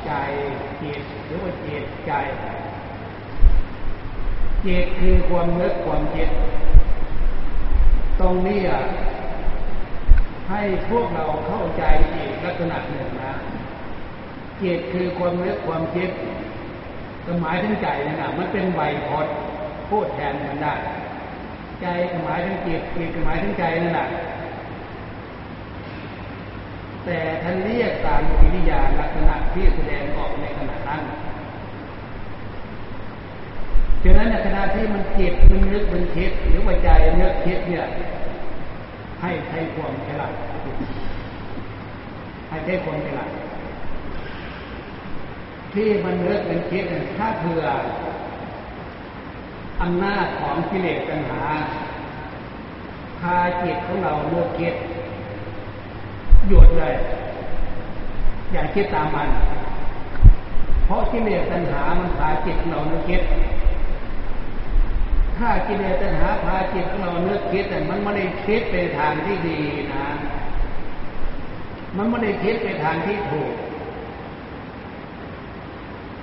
[0.06, 0.14] ใจ
[0.82, 2.14] จิตหรือว่าจิตใจ
[4.66, 6.30] จิตคือความนึกความคิด
[8.20, 8.82] ตรงนี้อะ
[10.50, 13.34] ให้พวกเราเข้าใจอีกลักษณะหนึ่งนะ
[14.62, 16.10] จิตคือความนึกความคิด
[17.42, 19.34] หมายถึงใจนะนะมันเป็นไวยพจน์
[19.90, 20.74] พูดแทนกันได้
[21.82, 21.86] ใจ
[22.24, 24.08] หมายถึงจิตจิตหมายถึงใจนั่นแหละ
[27.06, 31.02] แต่ท่านเรียกตามกิริยาลักษณะที่แสดงออกในขณะนั้น
[34.04, 36.90] ฉะนั้นในขณะที่มันจิตมันนึกมันคิดหรือว่าใจ
[37.22, 37.86] นึกคิดเนี่ย
[39.22, 40.34] ให้ใช้ความฉลาด
[42.50, 43.32] ให้ใช้ความฉลาด
[45.74, 46.84] ที่มันเลิกมันคิด
[47.18, 47.64] ถ้าเผื่อ
[49.82, 51.44] อำนาจของกิเลสปัญหา
[53.20, 54.76] พาจิตของเราเลิกคิด
[56.48, 56.96] หยุดเลย
[58.52, 59.30] อย่าคิดตามมัน
[60.86, 63.22] เพราะกิเลสตัณหามันพาจิตเรานึกคิด
[65.38, 69.60] ถ้ากิเลสตัณหาพาจิตเรานึกคิดแต่มันไม่ได้คิดไปทางที่ดี
[69.94, 70.06] นะ
[71.98, 73.54] มันไม่ได้คิดไปทางที่ถูก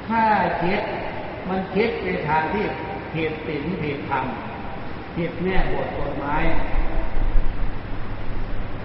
[0.09, 0.23] ถ้า
[0.63, 0.83] คิด
[1.49, 2.65] มันคิดไปทางที่
[3.15, 4.25] ผิดศีลผิดธรรม
[5.17, 6.45] ผิดแน่บทกฎหมาย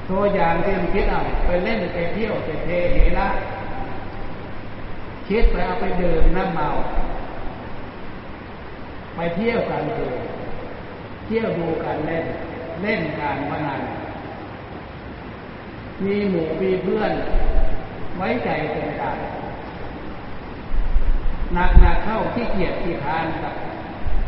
[0.10, 3.28] ตัวอย่างที่มันคิดเอาไปเล่นไปเที่ยวไปเทเหระ
[5.28, 6.67] คิดไปเอาไปเดินน้ำเมา
[9.15, 10.12] ไปเที่ยวกันคือ
[11.26, 12.26] เที่ยวดูกันเล่น
[12.82, 13.82] เล่นการพนัน
[16.06, 17.12] มีหมู่มีเพื่อน
[18.17, 19.17] ไว้ใจเป็นกัน
[21.54, 23.54] หนักหนักเข้าที่เกียรติทานกับ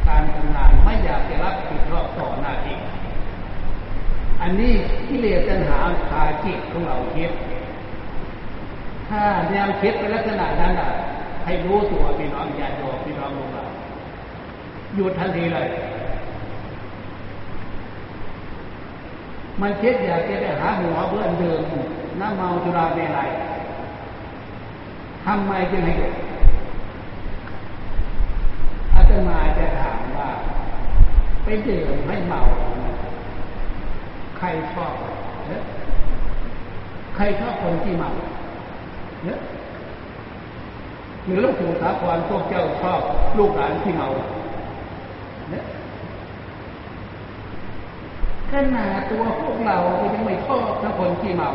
[0.08, 2.78] การทำงานไม่อยากจะรับผิดชอบต่อหน้าที่
[4.42, 4.74] อันนี้
[5.08, 5.78] ที่เลสตัณหา
[6.10, 7.32] พาจิตของเราคิด
[9.10, 10.92] ถ้าแนวคิดเป็นลักษณะนั้นอะ
[11.46, 13.64] ให้รู้ตัวพี่น้องญาติโยพี่น้องลงเรา
[14.96, 15.68] หยุดทันทีเลย
[19.62, 21.62] มันคิดอยากจะไปหาหัวเพื่อนเดิม
[22.20, 23.30] น้ำเมาจุราเมลัย
[25.26, 26.14] ทำไมจึงให้หยุด
[28.94, 30.30] อาตมาจะถามว่า
[31.44, 32.42] ไปดื่มให้เมา
[34.40, 34.94] ใครชอบ
[35.48, 35.64] เนี่ย
[37.16, 38.10] ใครชอบคนที่เมา
[39.26, 39.40] เนี่ย
[41.26, 43.02] หรือลูกปู่สาครพวกเจ้าชอบ
[43.38, 44.10] ลูกหลานที่เมา
[45.52, 45.66] เนี่ย
[48.52, 51.50] ขนาดตัวพวกเราก็ยังไม่ชอบถ้าคนที่เมา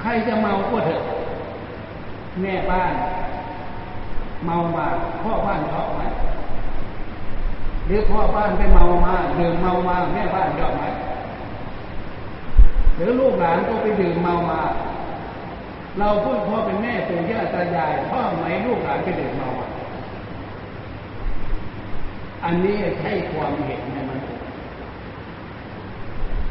[0.00, 1.02] ใครจะเมาก็เถอะ
[2.40, 2.94] แม่บ้าน
[4.46, 4.86] เมามา
[5.22, 6.02] พ่อบ้านชอบไหม
[7.92, 10.84] รือพ่อบ้านไปเมามาดื่มเมามาแม่บ้านชอบไหม
[12.96, 14.60] หรือลูกหลานก็ไปดื่มเมามา
[15.98, 19.66] เราพูดพ่อเป็นแม่ปู่ย่าตายายพ่อไหมลูกหลานไปดื่มเมามา
[22.44, 24.18] อันนี้ใช่ความเห็นในมัน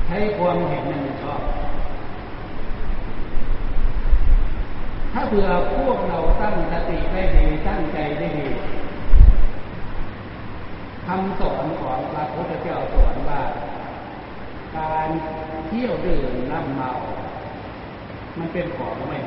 [0.06, 1.42] ใช้ความเห็นในมันชอบ
[5.14, 8.48] ถ้าเผื่อพวกเราตั้งสติได้ดีตั้งใจได้ดี
[11.14, 13.42] คำสอนของพระพุทธเจ้าสอนว่า
[14.78, 15.10] การ
[15.68, 16.92] เที่ยวดื่มน้ำเมา
[18.38, 19.18] มันเป็นของไม่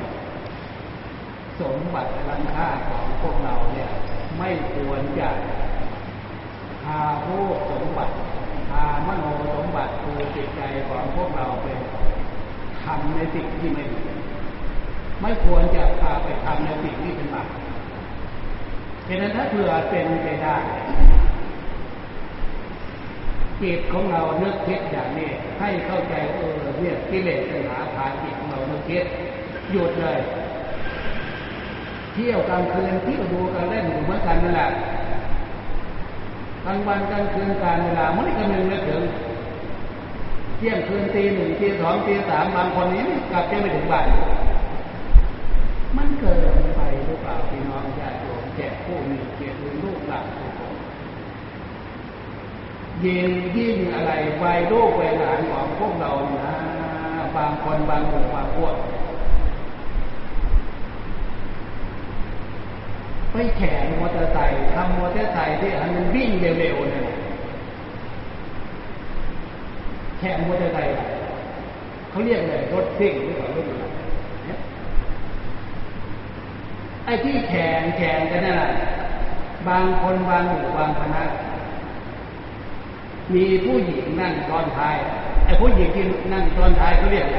[1.60, 3.90] สมบัติล้ำค่าของพวกเราเนี่ย
[4.38, 5.30] ไม่ควรจะ
[6.82, 8.14] พาโภคสมบัติ
[8.70, 11.78] พามโนสมบัติคือจิตใจของพวกเราเป็น
[12.82, 14.02] ทำในสิ่งที่ไม่ดี
[15.20, 17.48] ไม่ควรจะพาไปทำในสิ่งที่เป็นบาป
[19.08, 20.56] ฉะนั้นถ้าเผื่อเป็นไปได้
[23.64, 29.04] จิตของเราเนึกคิดอย่างนี้ให้เข้าใจเออเนี่ยกิเลสตัณหาพาจิตของเราเนึกคิด
[29.70, 30.18] หยุดเลย
[32.12, 34.68] เที่ยวกลางคืนเที่ยวดูกันเล่นอยู่เหมือนกันนั่นแหละ
[36.64, 39.02] กลางวันกลางคืนการเวลาไม่คำนึงไม่ถึง
[40.56, 44.06] เที่ยงคืนตีหนึ่งตีสองตีสามบางคนนี้กลับยังไม่ถึงบ้าน
[45.96, 46.38] มันเกิน
[46.76, 50.72] ไปหรือเปล่าพี่น้องญาติโยมแก่ผู้มีเกียรติลูกหลานทุกคน
[53.00, 56.10] เยิ่งยิ่งอะไรวัยลูกวัยหลานของพวกเรา
[56.42, 56.52] นะ
[57.36, 58.74] บางคนบางหมู่บางพวก
[63.30, 67.02] ไปแข่งมอเตอร์ไซค์ทำมอเตอร์ไซค์ที่อันมันวิ่งเร็วๆเนี่ย
[70.18, 70.92] แข่งมอเตอร์ไซค์
[72.10, 73.84] เขาเรียกเลยรถซิ่งหรือเปล่ารถอะไร
[77.04, 78.70] ไอ้ที่แข่งแข่งกันนั่นแหละ
[79.68, 81.22] บางคนบางหมู่บางคณะ
[83.32, 84.96] มีผู้หญิงนั่งตอนท้าย
[85.44, 87.36] ไอ้ผู้หญิงที่นั่งตอนท้ายเขาเรียกอะไ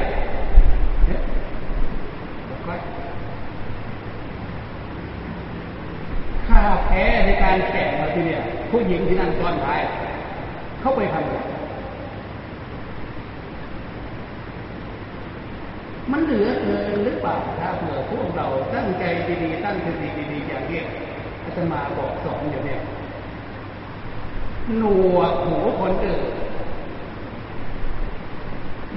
[6.46, 9.80] ข้าแพ้ในการแข่งมาที่เนี่ยผู้หญิงที่นั่งตอนท้าย
[10.80, 11.38] เขาไปทำอะไร
[16.12, 19.04] มันเหลือเกินหรือเปล่าถ้าเผื่อพวกเราตั้งใจ
[19.42, 20.80] ดีๆตั้งสติดีๆอย่างเนี้
[21.44, 22.76] อาตมาบอกสอนอย่างนี้
[24.78, 24.82] หน
[25.16, 26.32] วกหูคนอื่น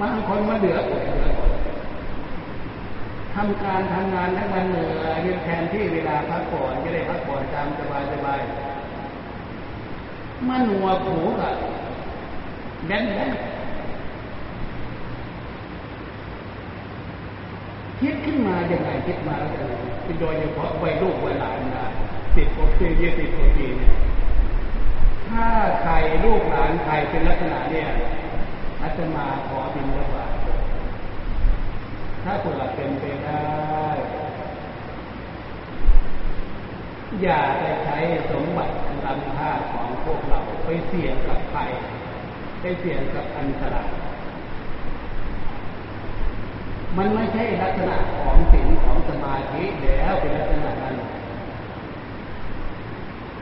[0.00, 1.32] บางคนมาเหลืออดเลย
[3.34, 8.40] ทำการทำงานทั้งวันเหนื่อยแทนที่เวลาพักผ่อนจะได้พักผ่อนตามสบายสบาย
[10.48, 11.54] มันหัวหูกับ
[12.86, 13.30] แบนแบน
[18.00, 19.48] คิดขึ้นมาอย่างไรคิดมาแล้ว
[20.04, 21.86] เป็นโดยเฉพาะวัยลูกวัยหลานนะ
[22.36, 23.92] สิบกว่าปียี่สิบกว่าปีเนี่ย
[25.30, 25.48] ถ้า
[25.82, 25.92] ใคร
[26.24, 27.88] ลูกหลานใครเป็นลักษณะเนี่ย
[28.82, 30.26] อาตมาขอบินระบา
[32.24, 33.40] ถ้าเปิดเป็นไปได้
[37.22, 37.98] อย่าไปใช้
[38.30, 38.74] สมบัติ
[39.04, 41.70] ลำค่าของพวกเราไปเสี่ยงกับภัย
[42.60, 43.90] ไปเสี่ยงกับอันตราย
[46.98, 50.96] มันไม่ใช่ลักษณะของสิ่งของสมาธิแล้วเป็นลักษณะนั้น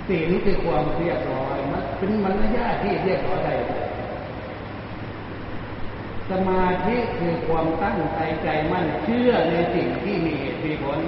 [0.08, 3.54] สิ่งนี้คือความเรียบร้อยมันเป็นมารยาทที่เรียบร้อยได้
[6.30, 10.98] สมาธิคือความตั้งใจใจมั่นเชื่อในสิ่งที่มีเหตุมีผล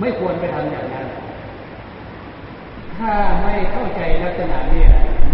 [0.00, 1.06] ไม่ควรไปทำอย่างนั้น
[2.96, 4.84] ถ้าไม่เข้าใจลักษณะนี้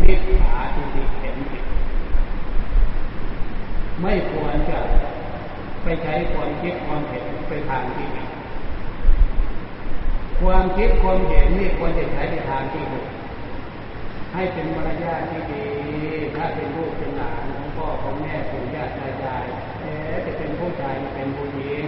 [0.02, 1.64] มิจฉาทิฏฐิเห็นผิด
[4.02, 4.78] ไม่ควรจะ
[5.82, 8.28] ไปใช้ความคิดความเห็นไปทางที่ผิด
[10.42, 13.06] ความคิดความเห็นนี่ควรจะใช้ในทางที่ถูก
[14.34, 15.64] ให้เป็นมารยาทที่ดี
[16.36, 19.44] ถ้าเป็นลูกเป็นหลานของพ่อของแม่ปู่ย่าตายาย
[19.80, 19.92] เอ๊
[20.26, 21.86] จะเป็นผู้ชายเป็นผู้หญิง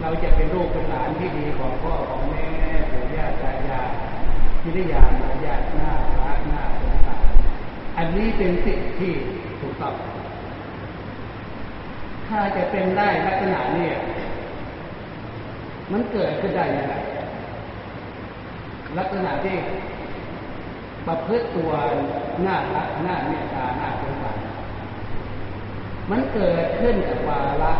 [0.00, 2.46] เราจะเป็นลูกเป็นหลานที่ดีของพ่อของแม่
[2.90, 3.90] ปู่ย่าตายาย
[4.64, 7.24] วิทยามารยาทหน้ารักหน้าสงสาร
[7.98, 9.12] อันนี้เป็นสิ่งที่
[9.60, 9.94] ถูกต้อง
[12.28, 13.88] ถ้าจะเป็นได้ลักษณะนี้
[15.92, 16.94] มันเกิดขึ้นได้ยังไง
[18.98, 19.56] ลักษณะที่
[21.06, 21.72] ประพฤติตัว
[22.42, 24.38] หน้ารักหน้าเมตตาหน้าสงสาร
[26.10, 27.72] มันเกิดขึ้นกับวาระ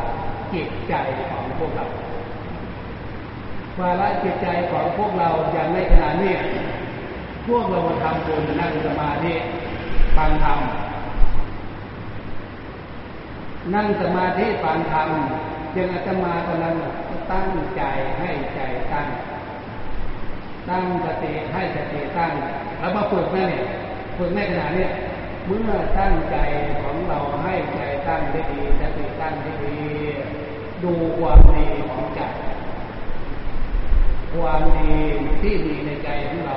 [0.53, 0.95] จิตใจ
[1.29, 1.87] ของพวกเรา
[3.81, 6.35] วาระจิตใจของพวกเราอย่างในขณะนี้
[7.47, 9.35] พวกเราทำบุญนั่งสมาธิ
[10.17, 10.59] ฟังธรรม
[13.75, 15.09] นั่งสมาธิฟังธรรม
[15.77, 16.75] ยังอาตมากำลัง
[17.33, 17.83] ตั้งใจ
[18.19, 18.61] ให้ใจ
[18.93, 19.07] ตั้ง
[20.69, 22.33] ตั้งสติให้สติตั้ง
[22.79, 23.65] แล้วมาฝึกนั่เนี่ย
[24.17, 24.87] ฝึกในขณะนี้
[25.47, 26.37] เมื่อตั้งใจ
[26.83, 29.79] ของเราให้ใจตั้งได้ดีสติตั้งได้ดี
[30.85, 32.21] ดูความดีของใจ
[34.33, 34.95] ความดี
[35.41, 36.57] ที่มีในใจของเรา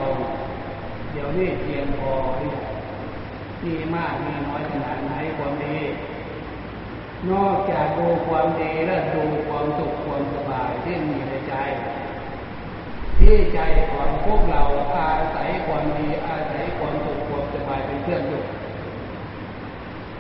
[1.12, 2.14] เดี๋ยวนี้เพียงพอ
[3.64, 5.78] มีมากมีน้อยขนาดไหนความดี
[7.32, 11.56] นอกจากดูความดีและดูความสุขความสบายที่มีในใจ
[13.20, 13.60] ที่ใจ
[13.92, 14.64] ของพวกเรา
[14.96, 18.44] อาศัยความดีอาศัยความสุขความสบายเป็นเครื่องอยู่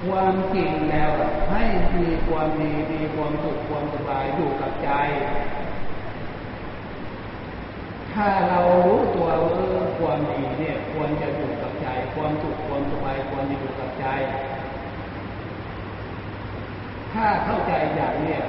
[0.06, 1.12] ความจริงแล้ว
[1.52, 1.64] ให้
[1.96, 4.90] มีความดีมีความสุขความสบายอยู่กับใจ
[8.14, 9.54] ถ้าเรารู้ตัวว่า
[10.00, 14.06] ความดีเนี่ยควรจะอยู่กับใจ ความสุขความสบายควรจะอยู่กับใจ
[17.14, 18.42] ถ้าเข้าใจอย่างเนี้ย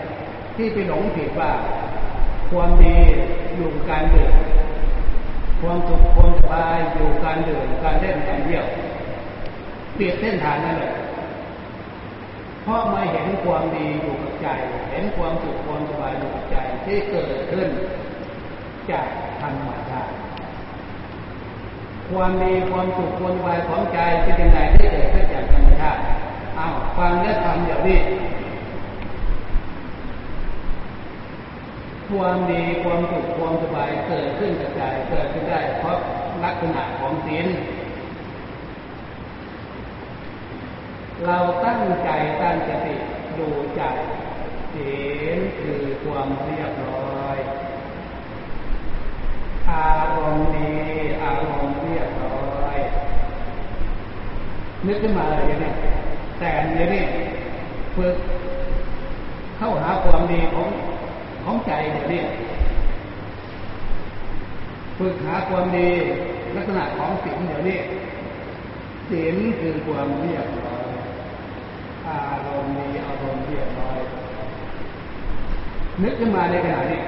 [0.56, 1.52] ที่ไปหลงผิดว่า
[2.50, 2.96] ความดี
[3.56, 4.34] อยู่การเดิน
[5.60, 8.64] ความสุขความสบายอยู่การเดินการเล่นการเที่ยว
[9.94, 10.92] เปลี่ยนเส้นทางนั่นแหละ
[12.62, 14.46] เพราะไม่เห็นความดีอยู่กับใจ
[14.90, 17.68] เห็นความสุขความสบายอยู่กับใจที่เกิดขึ้น
[18.90, 19.06] จาก
[19.40, 20.12] ธรรมชาติ
[22.10, 26.00] ความดีความสุขความสบายของใจเป็นยังไงที่เกิดขึ้นจากธรรมชาติ
[26.58, 27.98] อ้าวฟังและทำอย่างนี้
[32.14, 35.98] ความดีความสุขความสบายเกิดขึ้นกระจายเกิดขึ้นได้เพราะ
[36.44, 37.46] ลักษณะของศีล
[41.26, 42.10] เราตั้งใจ
[42.40, 42.94] ตั้งสติ
[43.38, 43.82] ดูใจ
[44.74, 44.94] ศี
[45.36, 47.38] ลคือความเรียบร้อย
[49.70, 50.72] อารมณ์ดี
[51.22, 52.76] อารมณ์เรียบร้อย
[54.86, 55.74] นึกขึ้นมาเลยเนี่ย
[56.38, 57.04] แต่เนี่ยนี่
[57.96, 58.16] ฝึก
[59.56, 60.68] เข้าหาความดีของ
[61.44, 62.22] ของใจเดี๋ยวนี้
[64.98, 65.88] ฝึกหาความดี
[66.56, 67.78] ลักษณะของศีลเดี๋ยวนี้
[69.08, 70.86] ศีลคือความเรียบร้อย
[72.06, 73.98] อารมณ์ดีอารมณ์เรียบร้อย
[76.02, 77.00] นึกขึ้นมาในขณะนี้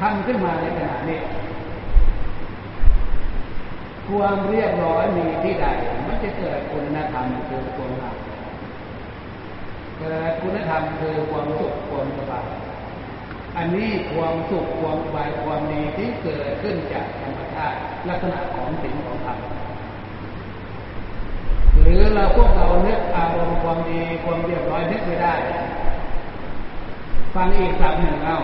[0.00, 1.18] ทำขึ้นมาในขณะนี้
[4.08, 5.66] ความเรียบร้อยมีที่ใด
[6.06, 8.16] มันจะเกิดคุณธรรมคือความรัก
[9.98, 12.46] เกิดคุณธรรมคือความสุขความสบาย
[13.56, 17.78] อันนี้ความสุขความสบายความดีที่เกิดขึ้นจากธรรมชาติ
[18.08, 19.38] ลักษณะของสิ่งของธรรม
[21.80, 25.34] หรือเราพวกเราเนึกอารมณ์ความดีความเรียบร้อยนึกไม่ได้
[27.34, 28.36] ฟังอีกสับหนึ่งเอา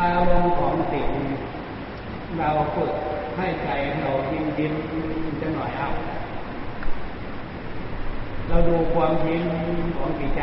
[0.00, 1.08] อารมณ์ของสิ่ง
[2.38, 2.92] เราฝึก
[3.36, 3.68] ให้ใจ
[4.00, 4.74] เรายิ้มยิ้ม
[5.40, 5.88] จะหน่อยเอา
[8.48, 9.44] เราดูความยิ้ม
[9.98, 10.42] ของจิตใจ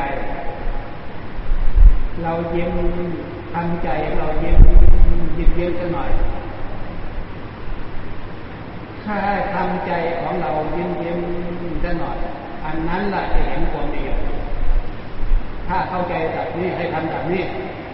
[2.21, 2.73] เราเย็น
[3.53, 4.59] ทำใจเราเย็น
[5.37, 6.11] ยิบเย็นกันหน่อย
[9.03, 9.17] ถ้า
[9.53, 11.19] ทำใจของเราเย็นเย็น
[11.83, 12.17] กันหน่อย
[12.65, 14.03] อันนั้นแหละจะเห็นความดี
[15.67, 17.43] ถ้าเข้าใจแบบนี้ให้ทำแบบนี้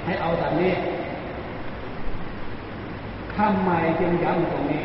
[0.06, 0.74] ให้เอาแบบนี้
[3.36, 4.84] ทำไมจึงย้ำตรงนี้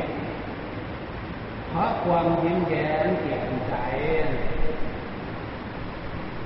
[1.68, 3.74] เพราะความยิ้มแย้มเกี่ยมใจ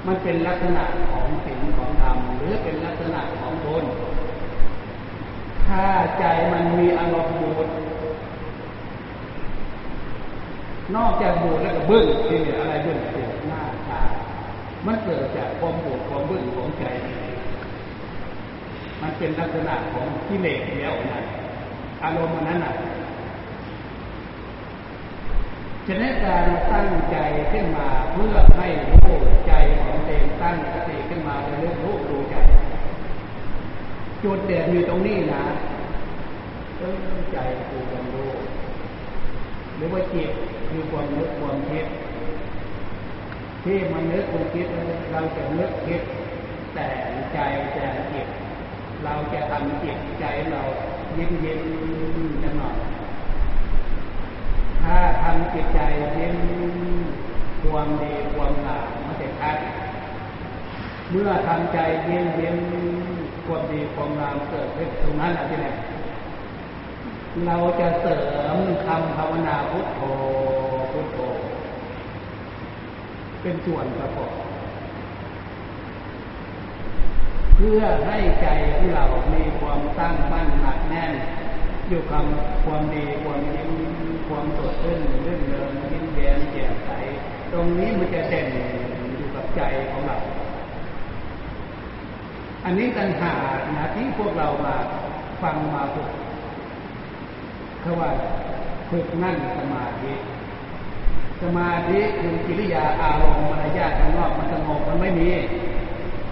[0.07, 3.85] มันเป็นลักษณะของสิ่งของธรรมหรือเป็นลักษณะของบุญ
[5.67, 5.85] ถ้า
[6.19, 7.69] ใจมันมีอารมณ์บูด
[10.97, 14.03] นอกจากบูดแล้วก็บึ้งทีเนี่ยอะไรบึ้งเกิดหน้าตา
[14.87, 16.85] มันเกิดจากความบูดความบึ้งของใจ
[19.03, 21.23] มันเป็นลักษณะของกิเลสแล้วนะ
[22.05, 22.75] อารมณ์นั้นน่ะ
[25.91, 27.17] ฉะนั้นการตั้งใจ
[27.53, 29.17] ขึ้นมาเพื่อให้รู้
[29.47, 32.37] ใจของเองตั้งสติขึ้นมาในเรื่องรู้ดูใจ
[34.23, 35.43] จุดเด่นอยู่ตรงนี้นะ
[36.79, 36.97] เออ
[37.33, 38.31] ใจคือความรู้
[39.77, 40.31] หรือว่าจิต
[40.69, 41.87] คือความนึกความคิด
[43.65, 44.67] ที่มันนึกความคิด
[45.13, 46.03] เราจะนึกคิด
[46.75, 46.87] แต่
[47.33, 47.39] ใจ
[47.73, 48.27] แต่จิต
[49.05, 50.63] เราจะทำจิตใจเรา
[51.17, 51.61] ยิ้มยิ้ม
[52.43, 52.77] จะหน่อย
[54.83, 55.81] ถ้าทำจิตใจ
[56.17, 56.37] ยิ้ม
[57.63, 59.57] ความดีความงามมันจะชัด
[61.11, 62.59] เมื่อทำใจเยิ้มยิ้ม
[63.47, 65.77] ความดีความงามเกิดขึ้นตรงนั้นอะไรเนี่ย
[67.47, 68.21] เราจะเสริ
[68.55, 70.01] มคำภาวนาพุทโธ
[70.93, 71.19] พุทโธ
[73.41, 74.35] เป็นส่วนประกอบ
[77.55, 79.05] เพื่อให้ใจของเรา
[79.35, 81.13] มีความตั้งมั่นหนักแน่น
[81.89, 83.71] อยู่คำความดีความยิ้ม
[84.29, 86.91] ความสดชื่นเรื่องเดิมยิ้มแย้มแจ่มใส
[87.53, 88.47] ตรงนี้มันจะเด่น
[89.17, 89.61] อยู่กับใจ
[89.91, 90.17] ของเรา
[92.65, 93.35] อันนี้ตัณหา
[93.77, 94.75] นะที่พวกเรามา
[95.43, 96.11] ฟังมาฝึก
[97.81, 98.11] เขาว่า
[98.91, 100.13] ฝึกนั่งสมาธิ
[101.43, 105.29] สมาธิคือกิริยาอารมณ์มารยาทข้างนอกมันสงบมันไม่มี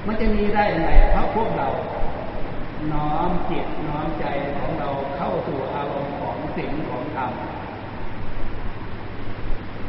[0.07, 1.68] มันจะมีได้ยังไงเพราะพวกเรา
[2.92, 4.24] น้อมจิตน้อมใจ
[4.59, 4.88] ของเรา
[5.47, 7.30] สู่อารมณ์ของสิ่งของธรรม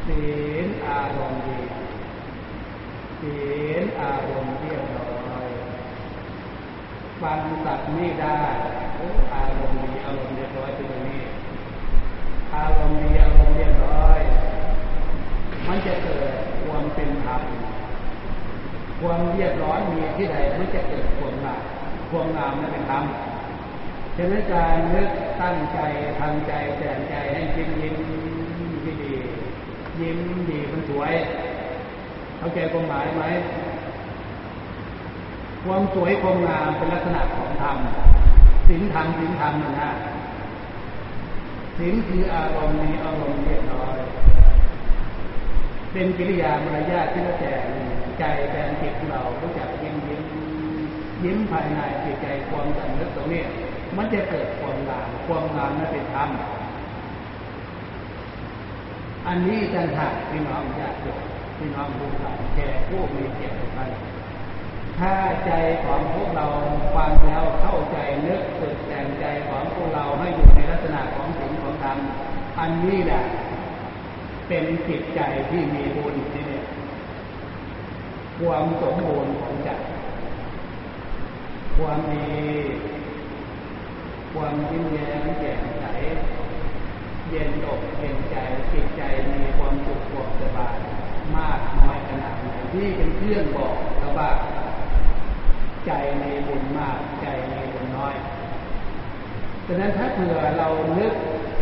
[0.07, 0.21] ศี
[0.65, 1.59] ลอารมณ์ดี
[3.21, 3.37] ศี
[3.81, 5.47] ลอารมณ์เรียบร้อย
[7.21, 8.39] ฟังสัตว์ไม่ได้
[9.35, 11.21] อารมณ์ดีอารมณ์เรียบร้อยเป็นอย่างนี้
[12.55, 14.19] อารมณ์ดีอารมณ์เรียบร้อย
[15.67, 16.29] มันจะเกิด
[16.65, 17.41] ความเป็นธรรม
[19.01, 21.61] ความเรียบร้อยมีที่ใดมันจะเกิดความงาม
[22.09, 23.03] ความงามนั้นเป็นธรรม
[24.17, 25.09] ฉะนั้นการนึก
[25.41, 25.79] ตั้งใจ
[26.19, 27.95] ทำใจแต่งใจให้ยิ้มยิ้ม
[28.83, 29.13] ที่ดี
[29.99, 31.13] ยิ้มดีมันสวย
[32.37, 33.23] เข้าใจความหมายไหม
[35.63, 37.77] ความสวยความงามเป็นลักษณะของธรรม
[38.67, 39.89] สินธรรมสินธรรมนะนะ
[41.77, 43.97] สินคืออารมณ์มีอารมณ์เรียบร้อย
[45.91, 47.53] เป็นกิริยามารยาทที่เราแต่
[48.19, 50.21] ใจแทนจิตเรารู้จักยิ้มยิ้ม
[51.23, 53.43] ยิ้มภายในจิตใจความสำนึกตรงนี้
[53.95, 56.29] มันจะเกิดความงามความงามนั้นเป็นธรรม
[59.27, 61.21] อันนี้จันหากพี่น้องญาติโยม
[61.57, 63.89] พี่น้องรู้หลานแก่ผู้มีเกียรติท่าน
[64.97, 65.13] ถ้า
[65.45, 65.51] ใจ
[65.83, 66.45] ของพวกเรา
[66.95, 71.97] ฟังแล้วเข้าใจนึกสึกแต่งใจของพวกเราให้อยู่ในลักษณะของสิ่งของธรรม
[72.59, 73.23] อันนี้แหละ
[74.47, 75.19] เป็นจิตใจ
[75.49, 76.61] ที่มีบุญที่นี่
[78.39, 79.69] ความสมบูรณ์ของใจ
[81.77, 82.25] ความมี
[84.37, 85.83] ความยิ้มแย้มแจ่มใส
[87.29, 88.35] เย็นอกเย็นใจ
[88.71, 90.77] จิตใจมีความสุขความสบาย
[91.35, 94.29] มากน้อยขนาดไหนที่เป็นเครื่องบอกเราว่า
[95.85, 98.15] ใจในบุญมากใจในบุญน้อย
[99.65, 101.13] ฉะนั้นถ้าเผื่อเรานึก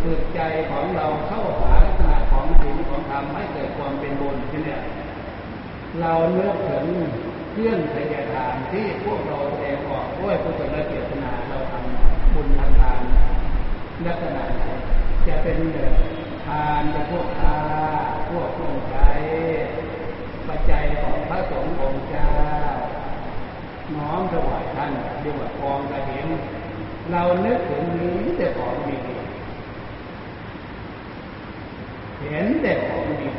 [0.04, 4.82] ฝึกใจของเราเข้าหาลักษณะของสิ่งของธรรมให้เกิดความเป็นบุญที่เนี่ย
[6.02, 6.86] เราเลือกถึง
[7.52, 11.60] เครื่องพยาทานที่พวกเราแสดงออกด้วยพุทธเจตนาเรา
[12.36, 13.02] ทำบุญทาน
[14.06, 14.64] ลักษณะไหน
[15.28, 15.60] จะเป็น
[16.46, 17.60] ทานจะพวกทา
[18.30, 19.10] พวกเครื่องใช้
[20.48, 22.32] ปัจจัยของพระสงฆ์องค์เจ้า
[23.96, 26.28] น้อมถวายท่านเรียกว่ากองกระเห็น
[27.12, 28.98] เรานึกถึงนี้แต่ของดี
[32.22, 33.30] เห็นแต่ของดี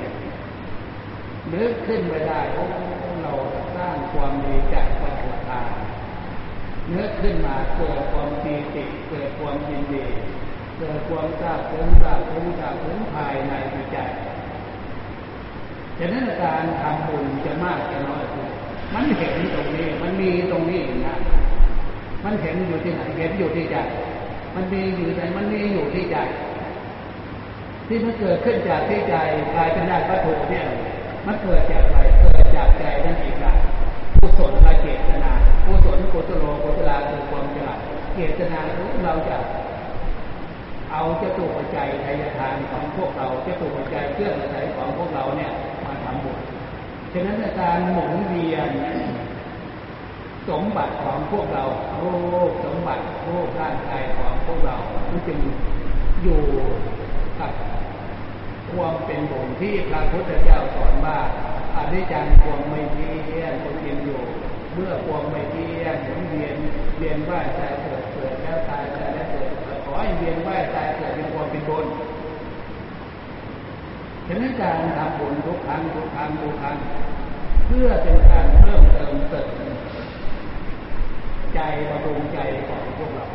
[1.53, 2.63] นึกขึ้นไปได้โอ้
[3.23, 3.33] เรา
[3.77, 5.86] สร้างความดีจากปัจจุบัน
[6.95, 10.05] นึกขึ้นมาเกิดความปีติเกิดความยินดี
[10.79, 13.97] เกิดความทราบซึ้งทราบซึ้งทราบซึ้งภายในจิตใจ
[15.99, 18.25] ฉะนั้นการทำบุญจะมากจะน้อย
[18.95, 21.17] มันเห็นตรงนี้ มันมีตรงนี้นะ
[22.25, 23.77] มันเห็นอยู่ที่ไหนเห็นอยู่ที่ใจ
[24.55, 26.17] มันมีอยู่ไหนมันมีอยู่ที่ใจ
[27.89, 29.15] ที่มันเกิดขึ้นจากที่ใจ
[29.55, 30.67] กลายเป็นได้วัตถุเนี่ย
[31.27, 33.55] มันเกิดจากอะไรเกิดจากใจนั่นเองนะ
[34.39, 35.26] ศลละเจตนา
[35.67, 37.79] กุศลกุศโลกุศลาคือความฉลาด
[38.15, 38.61] เจตนา
[39.05, 39.37] เราจะ
[40.93, 45.51] เอาเจ้าตัวปัจจัยทายทานของพวกเราเจ้าตัวปัจจัยเครื่องอาศัยของพวกเราเนี่ย
[45.85, 46.39] มาทำบุญ
[47.13, 48.71] ฉะนั้นการหมุนเวียน
[50.49, 51.65] สมบัติของพวกเรา
[51.99, 54.77] โรคสมบัติโรคร่างกายของพวกเรา
[55.11, 55.39] มันจึง
[56.23, 56.43] อยู่
[57.41, 57.53] กับ
[58.71, 61.19] ความเป็นบุญที่พระพุทธเจ้าสอนว่า
[61.77, 64.23] อนิจจังความไม่เที่ยงคนกินอยู่
[64.79, 66.57] เมื่อความไม่เที่ยงหมุนเวียน
[66.99, 69.49] เวียนว่ายตายเกิดเกิดแล้วตายตายแล้วเกิด
[69.85, 71.87] ขอให้เวียนว่ายตายเกิดเป็นความเป็นบุญ
[74.27, 76.77] ฉะนั้นการทำบุญทุกครั้งทุกครั้งทุกครั้ง
[77.67, 79.49] เพื่อเป็นการเพิ่มเติมเติม
[81.55, 81.61] ใจ
[81.91, 83.27] ประดุงใจของพวกเรา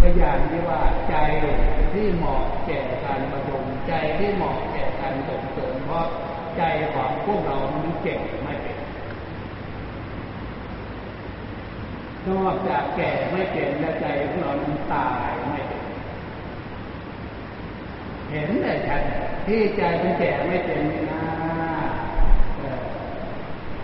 [0.00, 1.16] พยานที่ว่าใจ
[1.92, 6.06] ที่เหมาะแก่การประดุงใจที่เหมาะแก่การส่งเสริมเพราะ
[6.56, 6.62] ใจ
[6.94, 8.76] ของพวกเรามันเก่งไม่เป็น
[12.30, 14.52] นอกจากแก่ไม่เป็นและใจของเรา
[14.92, 15.82] ตายไม่เป็น
[18.30, 19.02] เห็นได้ชัด
[19.46, 21.22] ที่ใจมันแก่ไม่เป็นนะ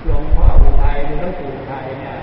[0.04, 2.16] หลวงพ่ออุทัยหรือหลวงปู่อุทัยเนี่ย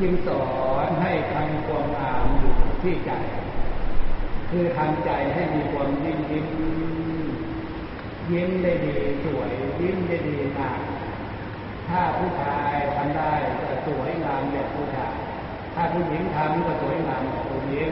[0.00, 0.44] จึงสอ
[0.86, 3.10] นให้ทำความงามอยู่ที่ใจ
[4.50, 6.46] คือทำใจให้มีความยิ้มยิ้ม
[8.32, 8.94] ยิ้มได้ดี
[9.24, 10.80] สวยยิ้มได้ดีงาม
[11.90, 13.32] ถ้าผู้ชายทำได้
[13.62, 15.14] จะสวยงามแบบผู้ชาย
[15.74, 17.90] ถ้าผู้หญิงทำก็สวยงามแบบผู้หญิง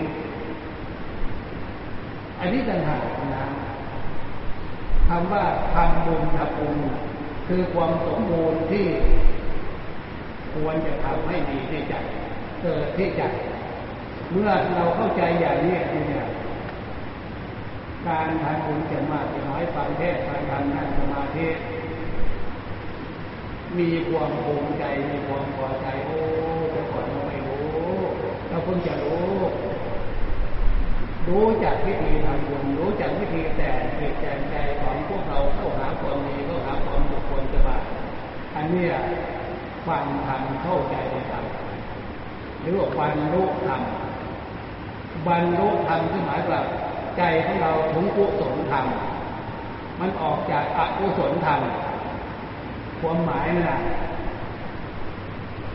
[2.40, 3.02] อันนี้ต่างหาก
[3.36, 3.46] นะ
[5.08, 5.44] คำว่า
[5.74, 6.76] ทำบุญทำบุญ
[7.46, 8.86] คือความสมบูรณ์ที่
[10.54, 11.94] ควรจะทำให้ดีที่ใจ
[12.62, 13.22] เกิดที่ใจ
[14.32, 15.76] เมื่อเราเข้าใจอย่างนี้
[16.08, 16.26] เนี่ย
[18.08, 21.46] การทำบุญจะมากจะน้อยฟังเทศฟังธรรมนั่งสมาธิ
[23.76, 26.20] มีความภูมิใจมีความพอใจโอ้
[26.72, 27.96] แต่ก่อนเราไม่รู้
[28.48, 29.36] เราเพิ่งจะรู้
[31.28, 37.82] รู้จักวิธีทำบุญรู้จักวิธีแต่งจิตแต่ใจของพวกเราเข้าหาความดีเข้าหาความสุขความสบาย
[38.56, 38.86] อันนี้
[39.86, 40.96] ฟังธรรมเข้าใจ
[41.30, 41.44] ธรรม
[42.60, 43.82] หรือว่าบรรลุธรรม
[45.26, 46.60] บรรลุธรรมที่หมายว่า
[47.18, 48.84] ใจของเราถึงกุศลธรรม
[50.00, 51.60] มันออกจากอกุศลธรรม
[53.00, 53.76] ความหมายนะ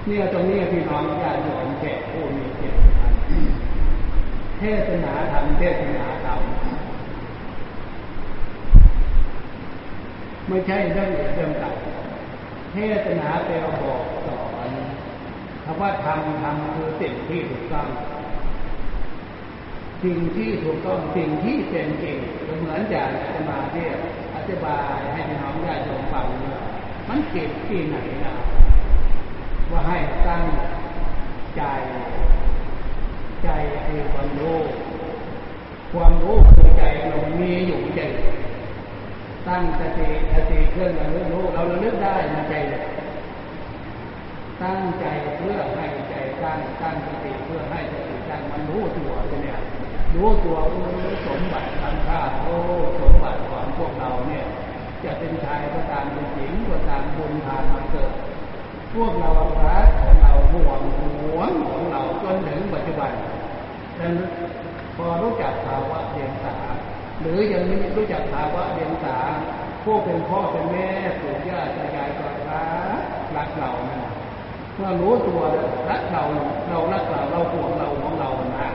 [0.05, 2.79] เนี่ยตรงนี้พี่น้องญาติโยมแก่ผู้มีเกียรติ
[4.59, 6.39] เทศนาธรรมเทศนาธรรม
[10.47, 11.71] ไม่ใช่เรื่องเรื่องต่า
[12.73, 14.69] เทศนาแปลว่าบอกสอน
[15.63, 17.87] คำว่าทำทำคือสิ่งที่ถูกต้อง
[20.03, 22.17] สิ่งที่ถูกต้องสิ่งที่เป็นจริง
[22.59, 23.91] เหมือนอย่างอามาเทีย
[24.35, 26.25] อธิบายให้พี่น้องญาติโยมฟัง
[27.07, 28.33] มันเก็บที่ไหนนะ
[29.71, 29.97] ว่าให้
[30.27, 30.43] ตั้ง
[31.55, 31.63] ใจ
[33.43, 33.49] ใจ
[33.85, 34.57] คือความรู้
[35.93, 38.01] ความรู้คือใจเรามีอยู่ใจ
[39.47, 42.55] ตั้งสติสติเครื่องเรารู้เราระลึกได้ในใจ
[44.63, 45.05] ตั้งใจ
[45.37, 49.11] เพื่อให้ใจตั้งตั้งสติเพื่อให้สติตั้งมันรู้ตัว
[49.43, 49.59] เนี่ย
[50.15, 50.85] รู้ตัวรู้
[51.27, 52.55] สมบัติทำค่าโอ้
[52.99, 54.45] สมบัติของพวกเราเนี่ย
[55.05, 58.11] จะเป็นชายก็ตามเป็นหญิงก็ตามบุญทานมาเกิด
[58.93, 59.31] พวกเรา
[59.65, 60.81] รักของเราห่วง
[61.21, 63.11] หวงของเราจนถึงปัจจุบัน
[63.99, 64.29] ดังนั้น
[64.95, 66.55] พอรู้จักภาวะเดียงสา
[67.21, 69.17] หรือยังไม่รู้จักภาวะเดียงสา
[69.83, 70.87] พวกเป็นพ่อเป็นแม่
[71.19, 72.63] ปู่ย่าตายายก็รั
[72.97, 73.01] ก
[73.35, 73.99] รักเรานะ
[74.75, 75.41] เมื่อรู้ตัว
[75.89, 76.23] รักเรา
[76.69, 78.69] เรารักเราเราห่วงเราของเรานะ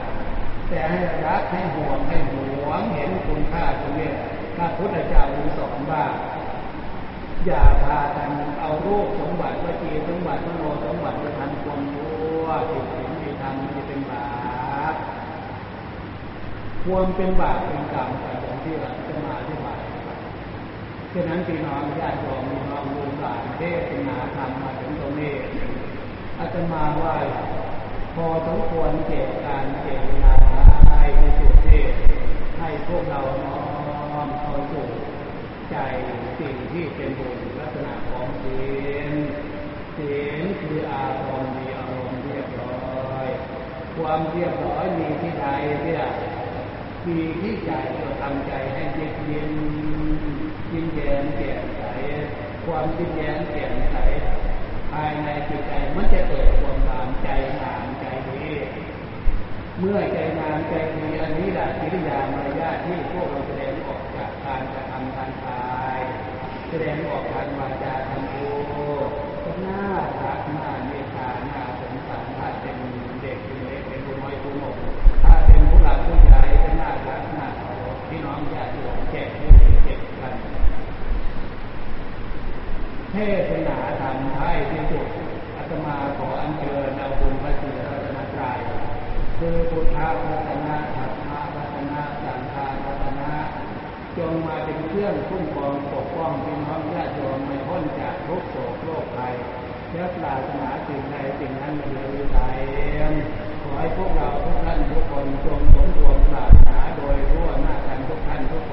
[0.69, 2.33] แต่ให้รักให้ห่วงให้ห
[2.65, 4.11] วงเห็นคุณค่าตรงนี้
[4.59, 5.23] พระพุทธเจ้า
[5.57, 6.03] สอนว่า
[7.45, 14.25] อย่าพากันเอาโรูปสมบัติวจีสมบัติมโนสมบัติไปทำความชั่วผิดศีลผิดธรรมมันจะเป็นบา
[14.93, 14.95] ป
[16.83, 19.79] ควรเป็นบาปเป็นกรรมแต่องที่เราจะมาอธิบาย
[21.13, 25.33] ฉะนั้นพี่น้องญาติโยมน้องลูกหลานเทศนาธรรมมาถึงตรงนี้
[26.37, 27.15] อาจจะมาว่า
[28.15, 30.35] พอสมควรเก็บการเก็บเวลา
[30.87, 31.91] ได้ในสุดเทศ
[32.59, 33.68] ให้พวกเราเน้
[34.19, 34.87] อมเข้าสู่
[35.71, 35.77] ใจ
[36.39, 38.59] สิ่งที่เป็นบุญลักษณะของศี
[39.09, 39.11] ล
[39.97, 42.73] ศีลคืออารมณ์มีอารมณ์เรียบร้
[43.07, 43.27] อย
[43.97, 45.45] ความเรียบร้อยมีที่ใด
[45.83, 46.05] เนี่ย
[47.07, 49.51] มีที่ใจเราทำใจให้เย็นเย็น
[50.71, 51.83] ยิ้มแย้มแจ่มใส
[52.65, 53.95] ความยิ้มแย้มแจ่มใส
[54.91, 57.27] ภายในจิตใจมันจะเกิดความงามใจ
[57.61, 58.47] งามใจดี
[59.79, 63.73] เมื่อใจงามใจดีอันนี้แหละกิริยามารยาทที่พวกเราแสดง
[64.19, 65.99] จากการกระทำการตาย
[66.69, 68.35] แสดงออกทางวาจาทางโอ
[69.43, 69.83] ก็น่า
[70.23, 72.77] รักน่าเมตตาน่าสงสารถ้าเป็น
[73.21, 74.75] เด็กเป็นเล็กเป็นผู้น้อยผู้หนุ่ม
[75.23, 79.49] ถ้าเป็นผู้หลักผู้ใหญ่ก็น่ารักน่าเคารพพี่น้องญาติโยมแจกผู้
[79.83, 80.33] เจ็บกัน
[83.11, 83.15] เท
[83.49, 85.07] ศนาธรรมท้ายที่สุด
[85.55, 88.59] อาตมาขออัญเชิญเอาคุณพระศรีรัตนตรัย
[89.37, 89.97] คือพุทธ
[90.29, 92.55] รัตนะธรรมรัตนะสังฆ
[92.85, 93.31] รัตนะ
[94.19, 99.35] จงมาเป็นเครื่องคุ้มครองปกป้องพี่น้องญาติโยมไม่พ้นจากทุกโศกโรคภัย
[99.89, 102.57] เชื้อปราศนาสิ่งใดสิ่งนั้นเลยตาย
[103.63, 108.67] ขอให้พวกเราทุกท่านทุกคนจงสมควรปรารถนาโดยทั่วหน้ากันทุกท่านทุกค